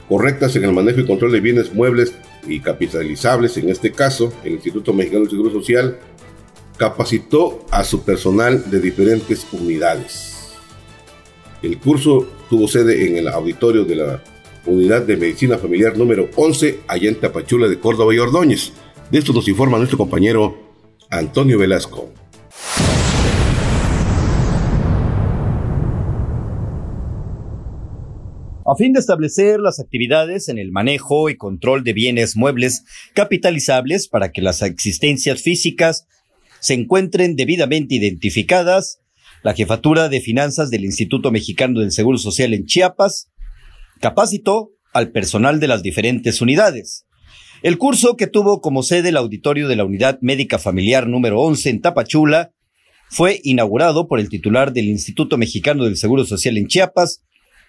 correctas 0.07 0.55
en 0.55 0.63
el 0.63 0.71
manejo 0.71 0.99
y 0.99 1.07
control 1.07 1.31
de 1.31 1.39
bienes 1.39 1.73
muebles 1.73 2.13
y 2.47 2.59
capitalizables, 2.59 3.57
en 3.57 3.69
este 3.69 3.91
caso, 3.91 4.31
el 4.43 4.53
Instituto 4.53 4.93
Mexicano 4.93 5.21
del 5.21 5.31
Seguro 5.31 5.51
Social 5.51 5.97
capacitó 6.77 7.65
a 7.71 7.83
su 7.83 8.03
personal 8.03 8.69
de 8.69 8.79
diferentes 8.79 9.47
unidades. 9.51 10.55
El 11.63 11.79
curso 11.79 12.27
tuvo 12.47 12.67
sede 12.67 13.07
en 13.07 13.17
el 13.17 13.27
auditorio 13.27 13.83
de 13.83 13.95
la 13.95 14.23
Unidad 14.67 15.01
de 15.01 15.17
Medicina 15.17 15.57
Familiar 15.57 15.97
número 15.97 16.29
11, 16.35 16.81
allá 16.87 17.09
en 17.09 17.15
Tapachula 17.15 17.67
de 17.67 17.79
Córdoba 17.79 18.13
y 18.13 18.19
Ordóñez. 18.19 18.71
De 19.09 19.17
esto 19.17 19.33
nos 19.33 19.47
informa 19.47 19.79
nuestro 19.79 19.97
compañero 19.97 20.55
Antonio 21.09 21.57
Velasco. 21.57 22.11
A 28.67 28.75
fin 28.75 28.91
de 28.91 28.99
establecer 28.99 29.61
las 29.61 29.79
actividades 29.79 30.49
en 30.49 30.57
el 30.57 30.73
manejo 30.73 31.29
y 31.29 31.37
control 31.37 31.85
de 31.85 31.93
bienes 31.93 32.35
muebles 32.35 32.83
capitalizables 33.13 34.09
para 34.09 34.33
que 34.33 34.41
las 34.41 34.61
existencias 34.61 35.41
físicas 35.41 36.05
se 36.59 36.73
encuentren 36.73 37.37
debidamente 37.37 37.95
identificadas, 37.95 38.99
la 39.41 39.53
Jefatura 39.53 40.09
de 40.09 40.19
Finanzas 40.19 40.69
del 40.69 40.83
Instituto 40.83 41.31
Mexicano 41.31 41.79
del 41.79 41.93
Seguro 41.93 42.17
Social 42.17 42.53
en 42.53 42.65
Chiapas 42.65 43.31
capacitó 44.01 44.71
al 44.91 45.11
personal 45.11 45.61
de 45.61 45.67
las 45.69 45.81
diferentes 45.81 46.41
unidades. 46.41 47.05
El 47.63 47.77
curso 47.77 48.17
que 48.17 48.27
tuvo 48.27 48.59
como 48.59 48.83
sede 48.83 49.09
el 49.09 49.17
auditorio 49.17 49.69
de 49.69 49.77
la 49.77 49.85
Unidad 49.85 50.19
Médica 50.21 50.59
Familiar 50.59 51.07
número 51.07 51.39
11 51.39 51.69
en 51.69 51.81
Tapachula 51.81 52.51
fue 53.09 53.39
inaugurado 53.43 54.07
por 54.07 54.19
el 54.19 54.27
titular 54.27 54.73
del 54.73 54.85
Instituto 54.85 55.37
Mexicano 55.37 55.85
del 55.85 55.95
Seguro 55.95 56.25
Social 56.25 56.57
en 56.57 56.67
Chiapas, 56.67 57.23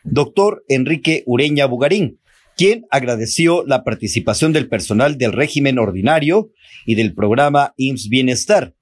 doctor 0.05 0.65
Enrique 0.69 1.23
Ureña 1.27 1.67
Bugarín, 1.67 2.19
quien 2.57 2.87
agradeció 2.91 3.65
la 3.67 3.85
participación 3.85 4.53
del 4.53 4.69
personal 4.69 5.17
del 5.17 5.33
régimen 5.33 5.79
ordinario 5.79 6.51
y 6.87 6.95
del 6.97 7.15
programa 7.15 7.75
IMSS 7.77 8.09
Bienestar. 8.09 8.75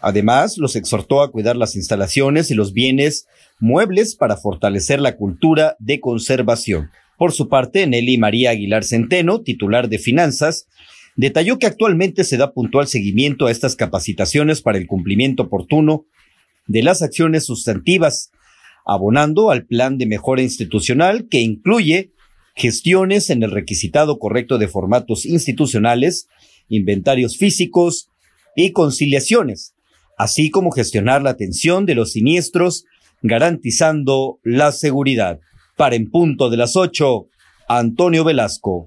Además, 0.00 0.58
los 0.58 0.76
exhortó 0.76 1.22
a 1.22 1.30
cuidar 1.30 1.56
las 1.56 1.76
instalaciones 1.76 2.50
y 2.50 2.54
los 2.54 2.72
bienes 2.72 3.26
muebles 3.60 4.16
para 4.16 4.36
fortalecer 4.36 5.00
la 5.00 5.16
cultura 5.16 5.76
de 5.78 6.00
conservación. 6.00 6.90
Por 7.16 7.32
su 7.32 7.48
parte, 7.48 7.86
Nelly 7.86 8.18
María 8.18 8.50
Aguilar 8.50 8.84
Centeno, 8.84 9.42
titular 9.42 9.88
de 9.88 9.98
Finanzas, 9.98 10.66
detalló 11.14 11.58
que 11.58 11.66
actualmente 11.66 12.24
se 12.24 12.36
da 12.36 12.52
puntual 12.52 12.88
seguimiento 12.88 13.46
a 13.46 13.52
estas 13.52 13.76
capacitaciones 13.76 14.60
para 14.60 14.78
el 14.78 14.86
cumplimiento 14.86 15.44
oportuno 15.44 16.04
de 16.66 16.82
las 16.82 17.00
acciones 17.00 17.46
sustantivas 17.46 18.32
abonando 18.84 19.50
al 19.50 19.66
plan 19.66 19.98
de 19.98 20.06
mejora 20.06 20.42
institucional 20.42 21.28
que 21.28 21.40
incluye 21.40 22.12
gestiones 22.54 23.30
en 23.30 23.42
el 23.42 23.50
requisitado 23.50 24.18
correcto 24.18 24.58
de 24.58 24.68
formatos 24.68 25.24
institucionales, 25.24 26.28
inventarios 26.68 27.36
físicos 27.36 28.08
y 28.56 28.72
conciliaciones, 28.72 29.74
así 30.18 30.50
como 30.50 30.70
gestionar 30.70 31.22
la 31.22 31.30
atención 31.30 31.86
de 31.86 31.94
los 31.94 32.12
siniestros 32.12 32.84
garantizando 33.22 34.38
la 34.42 34.72
seguridad. 34.72 35.40
Para 35.76 35.96
en 35.96 36.10
punto 36.10 36.50
de 36.50 36.56
las 36.58 36.76
8, 36.76 37.26
Antonio 37.68 38.24
Velasco. 38.24 38.84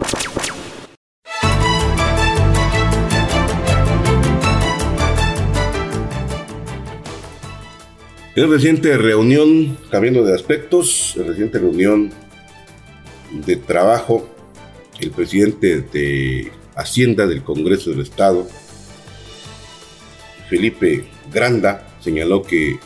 En 8.36 8.52
reciente 8.52 8.98
reunión, 8.98 9.78
cambiando 9.90 10.26
de 10.26 10.36
aspectos, 10.36 11.14
en 11.16 11.26
reciente 11.26 11.58
reunión 11.58 12.12
de 13.32 13.56
trabajo, 13.56 14.30
el 15.00 15.12
presidente 15.12 15.80
de 15.80 16.52
Hacienda 16.76 17.28
del 17.28 17.44
Congreso 17.44 17.92
del 17.92 18.02
Estado, 18.02 18.46
Felipe 20.50 21.06
Granda, 21.32 21.88
señaló 22.02 22.42
que 22.42 22.78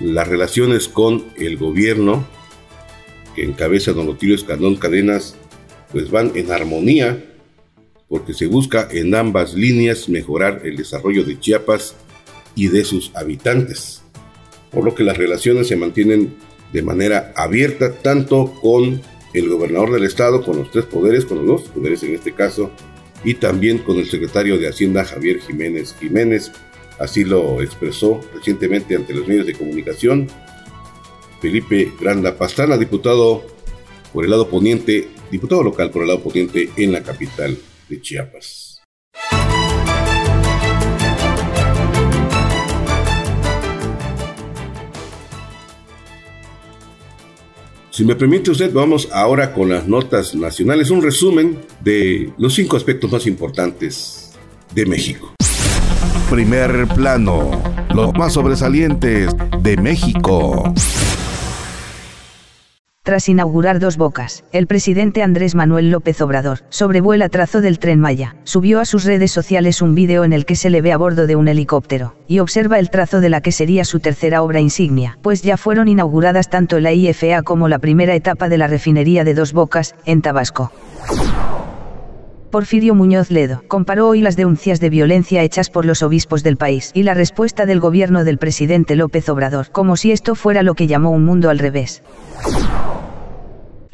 las 0.00 0.26
relaciones 0.26 0.88
con 0.88 1.26
el 1.36 1.58
gobierno 1.58 2.26
que 3.36 3.44
encabeza 3.44 3.92
don 3.92 4.08
Otilio 4.08 4.34
Escandón 4.34 4.76
Cadenas 4.76 5.36
pues 5.92 6.10
van 6.10 6.32
en 6.34 6.50
armonía 6.50 7.22
porque 8.08 8.32
se 8.32 8.46
busca 8.46 8.88
en 8.90 9.14
ambas 9.14 9.52
líneas 9.52 10.08
mejorar 10.08 10.62
el 10.64 10.76
desarrollo 10.76 11.24
de 11.24 11.38
Chiapas 11.38 11.94
y 12.54 12.68
de 12.68 12.86
sus 12.86 13.14
habitantes 13.14 14.03
por 14.74 14.84
lo 14.84 14.94
que 14.94 15.04
las 15.04 15.16
relaciones 15.16 15.68
se 15.68 15.76
mantienen 15.76 16.34
de 16.72 16.82
manera 16.82 17.32
abierta 17.36 17.92
tanto 17.92 18.52
con 18.60 19.00
el 19.32 19.48
gobernador 19.48 19.92
del 19.92 20.04
estado, 20.04 20.42
con 20.42 20.58
los 20.58 20.70
tres 20.70 20.84
poderes, 20.84 21.24
con 21.24 21.38
los 21.38 21.46
dos 21.46 21.70
poderes 21.70 22.02
en 22.02 22.14
este 22.14 22.32
caso, 22.32 22.70
y 23.24 23.34
también 23.34 23.78
con 23.78 23.98
el 23.98 24.08
secretario 24.08 24.58
de 24.58 24.68
Hacienda 24.68 25.04
Javier 25.04 25.40
Jiménez 25.40 25.94
Jiménez. 25.98 26.52
Así 26.98 27.24
lo 27.24 27.62
expresó 27.62 28.20
recientemente 28.34 28.94
ante 28.94 29.14
los 29.14 29.26
medios 29.26 29.46
de 29.46 29.54
comunicación 29.54 30.28
Felipe 31.40 31.92
Granda 32.00 32.36
Pastrana, 32.36 32.76
diputado 32.76 33.44
por 34.12 34.24
el 34.24 34.30
lado 34.30 34.48
poniente, 34.48 35.08
diputado 35.30 35.62
local 35.62 35.90
por 35.90 36.02
el 36.02 36.08
lado 36.08 36.20
poniente 36.20 36.70
en 36.76 36.92
la 36.92 37.02
capital 37.02 37.58
de 37.88 38.00
Chiapas. 38.00 38.63
Si 47.94 48.04
me 48.04 48.16
permite 48.16 48.50
usted, 48.50 48.72
vamos 48.72 49.08
ahora 49.12 49.52
con 49.52 49.68
las 49.68 49.86
notas 49.86 50.34
nacionales, 50.34 50.90
un 50.90 51.00
resumen 51.00 51.60
de 51.78 52.32
los 52.38 52.52
cinco 52.52 52.76
aspectos 52.76 53.12
más 53.12 53.24
importantes 53.24 54.32
de 54.74 54.84
México. 54.84 55.32
Primer 56.28 56.88
plano, 56.88 57.52
los 57.94 58.12
más 58.14 58.32
sobresalientes 58.32 59.30
de 59.60 59.76
México. 59.76 60.74
Tras 63.04 63.28
inaugurar 63.28 63.80
dos 63.80 63.98
bocas, 63.98 64.44
el 64.50 64.66
presidente 64.66 65.22
Andrés 65.22 65.54
Manuel 65.54 65.90
López 65.90 66.22
Obrador 66.22 66.60
sobrevuela 66.70 67.28
trazo 67.28 67.60
del 67.60 67.78
tren 67.78 68.00
Maya, 68.00 68.34
subió 68.44 68.80
a 68.80 68.86
sus 68.86 69.04
redes 69.04 69.30
sociales 69.30 69.82
un 69.82 69.94
vídeo 69.94 70.24
en 70.24 70.32
el 70.32 70.46
que 70.46 70.56
se 70.56 70.70
le 70.70 70.80
ve 70.80 70.90
a 70.90 70.96
bordo 70.96 71.26
de 71.26 71.36
un 71.36 71.46
helicóptero, 71.46 72.16
y 72.28 72.38
observa 72.38 72.78
el 72.78 72.88
trazo 72.88 73.20
de 73.20 73.28
la 73.28 73.42
que 73.42 73.52
sería 73.52 73.84
su 73.84 74.00
tercera 74.00 74.42
obra 74.42 74.60
insignia, 74.60 75.18
pues 75.20 75.42
ya 75.42 75.58
fueron 75.58 75.88
inauguradas 75.88 76.48
tanto 76.48 76.80
la 76.80 76.94
IFA 76.94 77.42
como 77.42 77.68
la 77.68 77.78
primera 77.78 78.14
etapa 78.14 78.48
de 78.48 78.56
la 78.56 78.68
refinería 78.68 79.22
de 79.22 79.34
dos 79.34 79.52
bocas, 79.52 79.94
en 80.06 80.22
Tabasco. 80.22 80.72
Porfirio 82.50 82.94
Muñoz 82.94 83.30
Ledo 83.30 83.64
comparó 83.68 84.08
hoy 84.08 84.22
las 84.22 84.36
denuncias 84.36 84.80
de 84.80 84.88
violencia 84.88 85.42
hechas 85.42 85.68
por 85.68 85.84
los 85.84 86.02
obispos 86.02 86.42
del 86.42 86.56
país 86.56 86.90
y 86.94 87.02
la 87.02 87.12
respuesta 87.12 87.66
del 87.66 87.80
gobierno 87.80 88.24
del 88.24 88.38
presidente 88.38 88.96
López 88.96 89.28
Obrador, 89.28 89.70
como 89.72 89.98
si 89.98 90.10
esto 90.10 90.34
fuera 90.34 90.62
lo 90.62 90.74
que 90.74 90.86
llamó 90.86 91.10
un 91.10 91.26
mundo 91.26 91.50
al 91.50 91.58
revés 91.58 92.02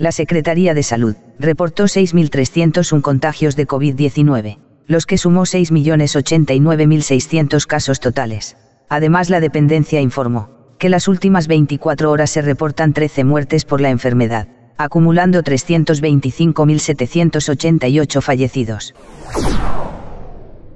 la 0.01 0.11
Secretaría 0.13 0.73
de 0.73 0.83
Salud 0.83 1.15
reportó 1.39 1.85
6.301 1.85 3.03
contagios 3.03 3.55
de 3.55 3.69
COVID-19, 3.69 4.57
los 4.87 5.05
que 5.05 5.19
sumó 5.19 5.43
6.089.600 5.43 7.67
casos 7.67 8.01
totales. 8.01 8.57
Además, 8.89 9.29
la 9.29 9.41
dependencia 9.41 10.01
informó 10.01 10.49
que 10.79 10.89
las 10.89 11.07
últimas 11.07 11.49
24 11.49 12.11
horas 12.11 12.31
se 12.31 12.41
reportan 12.41 12.95
13 12.95 13.25
muertes 13.25 13.67
por 13.67 13.83
la 13.83 13.91
enfermedad, 13.91 14.49
acumulando 14.79 15.43
325.788 15.43 18.23
fallecidos. 18.23 18.95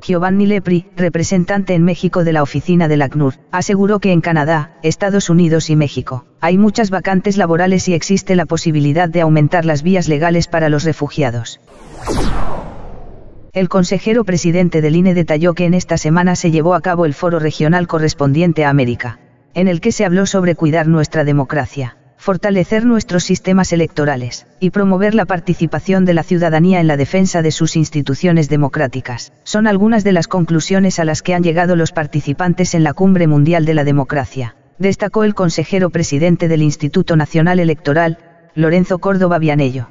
Giovanni 0.06 0.44
Lepri, 0.44 0.84
representante 0.96 1.72
en 1.72 1.82
México 1.82 2.24
de 2.24 2.34
la 2.34 2.42
oficina 2.42 2.88
del 2.88 3.00
ACNUR, 3.00 3.36
aseguró 3.50 4.00
que 4.00 4.12
en 4.12 4.20
Canadá, 4.20 4.76
Estados 4.82 5.30
Unidos 5.30 5.70
y 5.70 5.76
México, 5.76 6.26
hay 6.42 6.58
muchas 6.58 6.90
vacantes 6.90 7.38
laborales 7.38 7.88
y 7.88 7.94
existe 7.94 8.36
la 8.36 8.44
posibilidad 8.44 9.08
de 9.08 9.22
aumentar 9.22 9.64
las 9.64 9.82
vías 9.82 10.06
legales 10.06 10.46
para 10.46 10.68
los 10.68 10.84
refugiados. 10.84 11.58
El 13.54 13.70
consejero 13.70 14.24
presidente 14.24 14.82
del 14.82 14.96
INE 14.96 15.14
detalló 15.14 15.54
que 15.54 15.64
en 15.64 15.72
esta 15.72 15.96
semana 15.96 16.36
se 16.36 16.50
llevó 16.50 16.74
a 16.74 16.82
cabo 16.82 17.06
el 17.06 17.14
foro 17.14 17.38
regional 17.38 17.86
correspondiente 17.86 18.66
a 18.66 18.68
América, 18.68 19.20
en 19.54 19.68
el 19.68 19.80
que 19.80 19.90
se 19.90 20.04
habló 20.04 20.26
sobre 20.26 20.54
cuidar 20.54 20.86
nuestra 20.86 21.24
democracia 21.24 21.96
fortalecer 22.24 22.86
nuestros 22.86 23.22
sistemas 23.22 23.70
electorales, 23.74 24.46
y 24.58 24.70
promover 24.70 25.14
la 25.14 25.26
participación 25.26 26.06
de 26.06 26.14
la 26.14 26.22
ciudadanía 26.22 26.80
en 26.80 26.86
la 26.86 26.96
defensa 26.96 27.42
de 27.42 27.50
sus 27.50 27.76
instituciones 27.76 28.48
democráticas, 28.48 29.34
son 29.42 29.66
algunas 29.66 30.04
de 30.04 30.12
las 30.12 30.26
conclusiones 30.26 30.98
a 30.98 31.04
las 31.04 31.20
que 31.20 31.34
han 31.34 31.42
llegado 31.42 31.76
los 31.76 31.92
participantes 31.92 32.74
en 32.74 32.82
la 32.82 32.94
Cumbre 32.94 33.26
Mundial 33.26 33.66
de 33.66 33.74
la 33.74 33.84
Democracia, 33.84 34.56
destacó 34.78 35.24
el 35.24 35.34
consejero 35.34 35.90
presidente 35.90 36.48
del 36.48 36.62
Instituto 36.62 37.14
Nacional 37.14 37.60
Electoral, 37.60 38.16
Lorenzo 38.54 39.00
Córdoba 39.00 39.38
Vianello. 39.38 39.88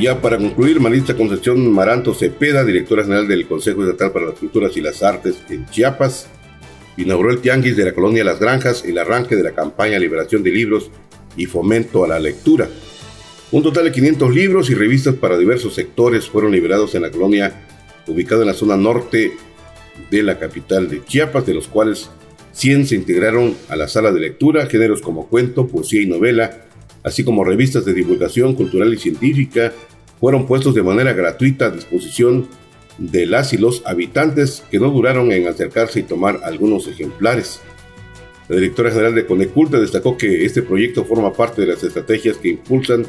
Ya 0.00 0.22
para 0.22 0.38
concluir, 0.38 0.80
Marista 0.80 1.14
Concepción 1.14 1.70
Maranto 1.70 2.14
Cepeda, 2.14 2.64
directora 2.64 3.02
general 3.02 3.28
del 3.28 3.46
Consejo 3.46 3.84
Estatal 3.84 4.12
para 4.12 4.26
las 4.26 4.38
Culturas 4.38 4.74
y 4.74 4.80
las 4.80 5.02
Artes 5.02 5.42
en 5.50 5.66
Chiapas, 5.66 6.26
inauguró 6.96 7.30
el 7.30 7.42
Tianguis 7.42 7.76
de 7.76 7.84
la 7.84 7.92
Colonia 7.92 8.24
Las 8.24 8.40
Granjas, 8.40 8.82
el 8.86 8.96
arranque 8.96 9.36
de 9.36 9.42
la 9.42 9.52
campaña 9.52 9.98
Liberación 9.98 10.42
de 10.42 10.52
Libros 10.52 10.90
y 11.36 11.44
Fomento 11.44 12.02
a 12.02 12.08
la 12.08 12.18
Lectura. 12.18 12.66
Un 13.52 13.62
total 13.62 13.84
de 13.84 13.92
500 13.92 14.34
libros 14.34 14.70
y 14.70 14.74
revistas 14.74 15.16
para 15.16 15.36
diversos 15.36 15.74
sectores 15.74 16.30
fueron 16.30 16.52
liberados 16.52 16.94
en 16.94 17.02
la 17.02 17.10
colonia 17.10 17.66
ubicada 18.06 18.40
en 18.40 18.48
la 18.48 18.54
zona 18.54 18.78
norte 18.78 19.32
de 20.10 20.22
la 20.22 20.38
capital 20.38 20.88
de 20.88 21.04
Chiapas, 21.04 21.44
de 21.44 21.52
los 21.52 21.68
cuales 21.68 22.08
100 22.52 22.86
se 22.86 22.94
integraron 22.94 23.54
a 23.68 23.76
la 23.76 23.86
sala 23.86 24.12
de 24.12 24.20
lectura, 24.20 24.64
géneros 24.64 25.02
como 25.02 25.28
cuento, 25.28 25.66
poesía 25.66 26.00
y 26.00 26.06
novela, 26.06 26.64
así 27.02 27.22
como 27.22 27.44
revistas 27.44 27.84
de 27.84 27.92
divulgación 27.92 28.54
cultural 28.54 28.94
y 28.94 28.98
científica, 28.98 29.74
fueron 30.20 30.46
puestos 30.46 30.74
de 30.74 30.82
manera 30.82 31.12
gratuita 31.14 31.66
a 31.66 31.70
disposición 31.70 32.48
de 32.98 33.26
las 33.26 33.52
y 33.52 33.58
los 33.58 33.82
habitantes 33.86 34.62
que 34.70 34.78
no 34.78 34.90
duraron 34.90 35.32
en 35.32 35.48
acercarse 35.48 36.00
y 36.00 36.02
tomar 36.04 36.40
algunos 36.44 36.86
ejemplares. 36.86 37.60
La 38.48 38.56
directora 38.56 38.90
general 38.90 39.14
de 39.14 39.26
Coneculta 39.26 39.80
destacó 39.80 40.18
que 40.18 40.44
este 40.44 40.62
proyecto 40.62 41.04
forma 41.04 41.32
parte 41.32 41.62
de 41.62 41.68
las 41.68 41.82
estrategias 41.82 42.36
que 42.36 42.48
impulsan 42.48 43.06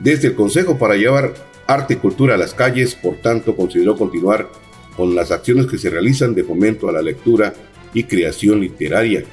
desde 0.00 0.28
el 0.28 0.34
Consejo 0.34 0.78
para 0.78 0.96
llevar 0.96 1.34
arte 1.66 1.94
y 1.94 1.96
cultura 1.96 2.34
a 2.34 2.38
las 2.38 2.54
calles, 2.54 2.94
por 2.94 3.16
tanto 3.16 3.56
consideró 3.56 3.96
continuar 3.96 4.48
con 4.96 5.14
las 5.14 5.30
acciones 5.30 5.66
que 5.66 5.78
se 5.78 5.90
realizan 5.90 6.34
de 6.34 6.44
fomento 6.44 6.88
a 6.88 6.92
la 6.92 7.02
lectura 7.02 7.52
y 7.92 8.04
creación 8.04 8.60
literaria. 8.60 9.24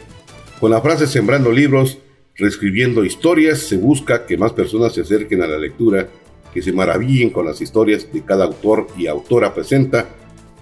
Con 0.59 0.71
la 0.71 0.81
frase 0.81 1.07
Sembrando 1.07 1.51
libros, 1.51 1.99
reescribiendo 2.35 3.05
historias, 3.05 3.59
se 3.59 3.77
busca 3.77 4.25
que 4.25 4.37
más 4.37 4.53
personas 4.53 4.93
se 4.93 5.01
acerquen 5.01 5.41
a 5.41 5.47
la 5.47 5.57
lectura 5.57 6.09
que 6.53 6.61
se 6.61 6.73
maravillen 6.73 7.29
con 7.29 7.45
las 7.45 7.61
historias 7.61 8.11
de 8.11 8.21
cada 8.23 8.45
autor 8.45 8.87
y 8.97 9.07
autora 9.07 9.53
presenta 9.53 10.09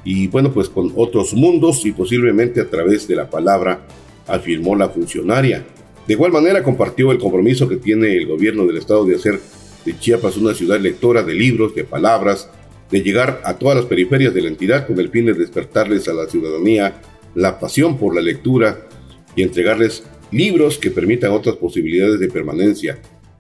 y 0.04 0.28
bueno 0.28 0.52
pues 0.54 0.70
con 0.70 0.94
otros 0.96 1.34
mundos 1.34 1.86
y 1.86 1.92
posiblemente 1.92 2.62
a 2.62 2.70
través 2.70 3.08
de 3.08 3.16
la 3.16 3.30
palabra 3.30 3.86
afirmó 4.28 4.76
la 4.76 4.90
funcionaria. 4.90 5.66
De 6.08 6.14
igual 6.14 6.32
manera 6.32 6.64
compartió 6.64 7.12
el 7.12 7.20
compromiso 7.20 7.68
que 7.68 7.78
tiene 7.78 8.16
el 8.16 8.28
gobierno 8.28 8.66
del 8.66 8.78
estado 8.78 9.06
de 9.06 9.16
hacer 9.16 9.40
de 9.86 9.98
Chiapas 9.98 10.38
una 10.38 10.54
ciudad 10.54 10.80
lectora 10.80 11.24
de 11.24 11.34
libros, 11.34 11.76
de 11.76 11.84
palabras, 11.84 12.50
de 12.92 13.02
llegar 13.02 13.42
a 13.44 13.58
todas 13.58 13.78
las 13.78 13.86
periferias 13.86 14.34
de 14.34 14.42
la 14.42 14.50
entidad 14.50 14.88
con 14.88 15.00
el 15.00 15.10
fin 15.10 15.26
de 15.26 15.34
despertarles 15.34 16.08
a 16.08 16.14
la 16.14 16.28
ciudadanía 16.28 17.02
la 17.36 17.60
pasión 17.60 17.98
por 17.98 18.16
la 18.16 18.22
lectura 18.22 18.88
y 19.36 19.44
entregarles 19.44 20.04
libros 20.32 20.78
que 20.78 20.92
permitan 20.92 21.32
otras 21.32 21.56
posibilidades 21.56 22.20
de 22.20 22.28
permanencia, 22.28 23.00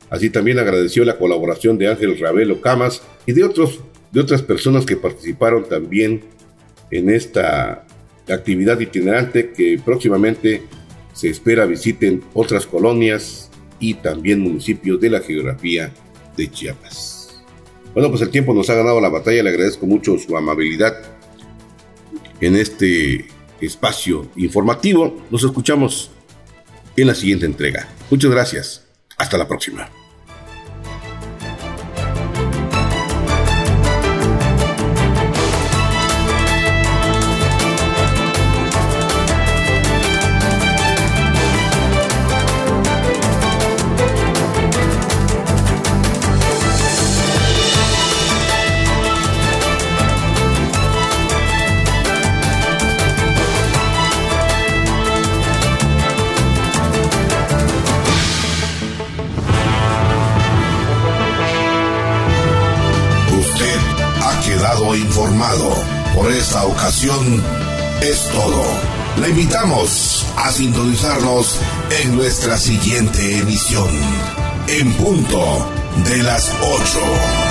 Así 0.09 0.29
también 0.29 0.59
agradeció 0.59 1.05
la 1.05 1.17
colaboración 1.17 1.77
de 1.77 1.87
Ángel 1.87 2.17
Ravelo 2.19 2.61
Camas 2.61 3.01
y 3.25 3.33
de, 3.33 3.43
otros, 3.43 3.81
de 4.11 4.21
otras 4.21 4.41
personas 4.41 4.85
que 4.85 4.97
participaron 4.97 5.67
también 5.67 6.21
en 6.91 7.09
esta 7.09 7.85
actividad 8.27 8.79
itinerante 8.79 9.51
que 9.51 9.79
próximamente 9.83 10.63
se 11.13 11.29
espera 11.29 11.65
visiten 11.65 12.23
otras 12.33 12.65
colonias 12.65 13.51
y 13.79 13.95
también 13.95 14.39
municipios 14.39 14.99
de 14.99 15.09
la 15.09 15.19
geografía 15.19 15.91
de 16.35 16.49
Chiapas. 16.49 17.41
Bueno, 17.93 18.09
pues 18.09 18.21
el 18.21 18.29
tiempo 18.29 18.53
nos 18.53 18.69
ha 18.69 18.75
ganado 18.75 19.01
la 19.01 19.09
batalla, 19.09 19.43
le 19.43 19.49
agradezco 19.49 19.85
mucho 19.85 20.17
su 20.17 20.35
amabilidad 20.37 20.95
en 22.39 22.55
este 22.55 23.27
espacio 23.61 24.29
informativo. 24.35 25.21
Nos 25.29 25.43
escuchamos 25.43 26.11
en 26.95 27.07
la 27.07 27.15
siguiente 27.15 27.45
entrega. 27.45 27.87
Muchas 28.09 28.31
gracias. 28.31 28.85
Hasta 29.17 29.37
la 29.37 29.47
próxima. 29.47 29.98
Es 68.01 68.29
todo. 68.29 68.63
Le 69.21 69.29
invitamos 69.29 70.25
a 70.37 70.51
sintonizarnos 70.51 71.57
en 72.01 72.15
nuestra 72.15 72.57
siguiente 72.57 73.39
emisión, 73.39 73.89
en 74.67 74.93
punto 74.93 75.69
de 76.05 76.23
las 76.23 76.51
8. 76.61 77.48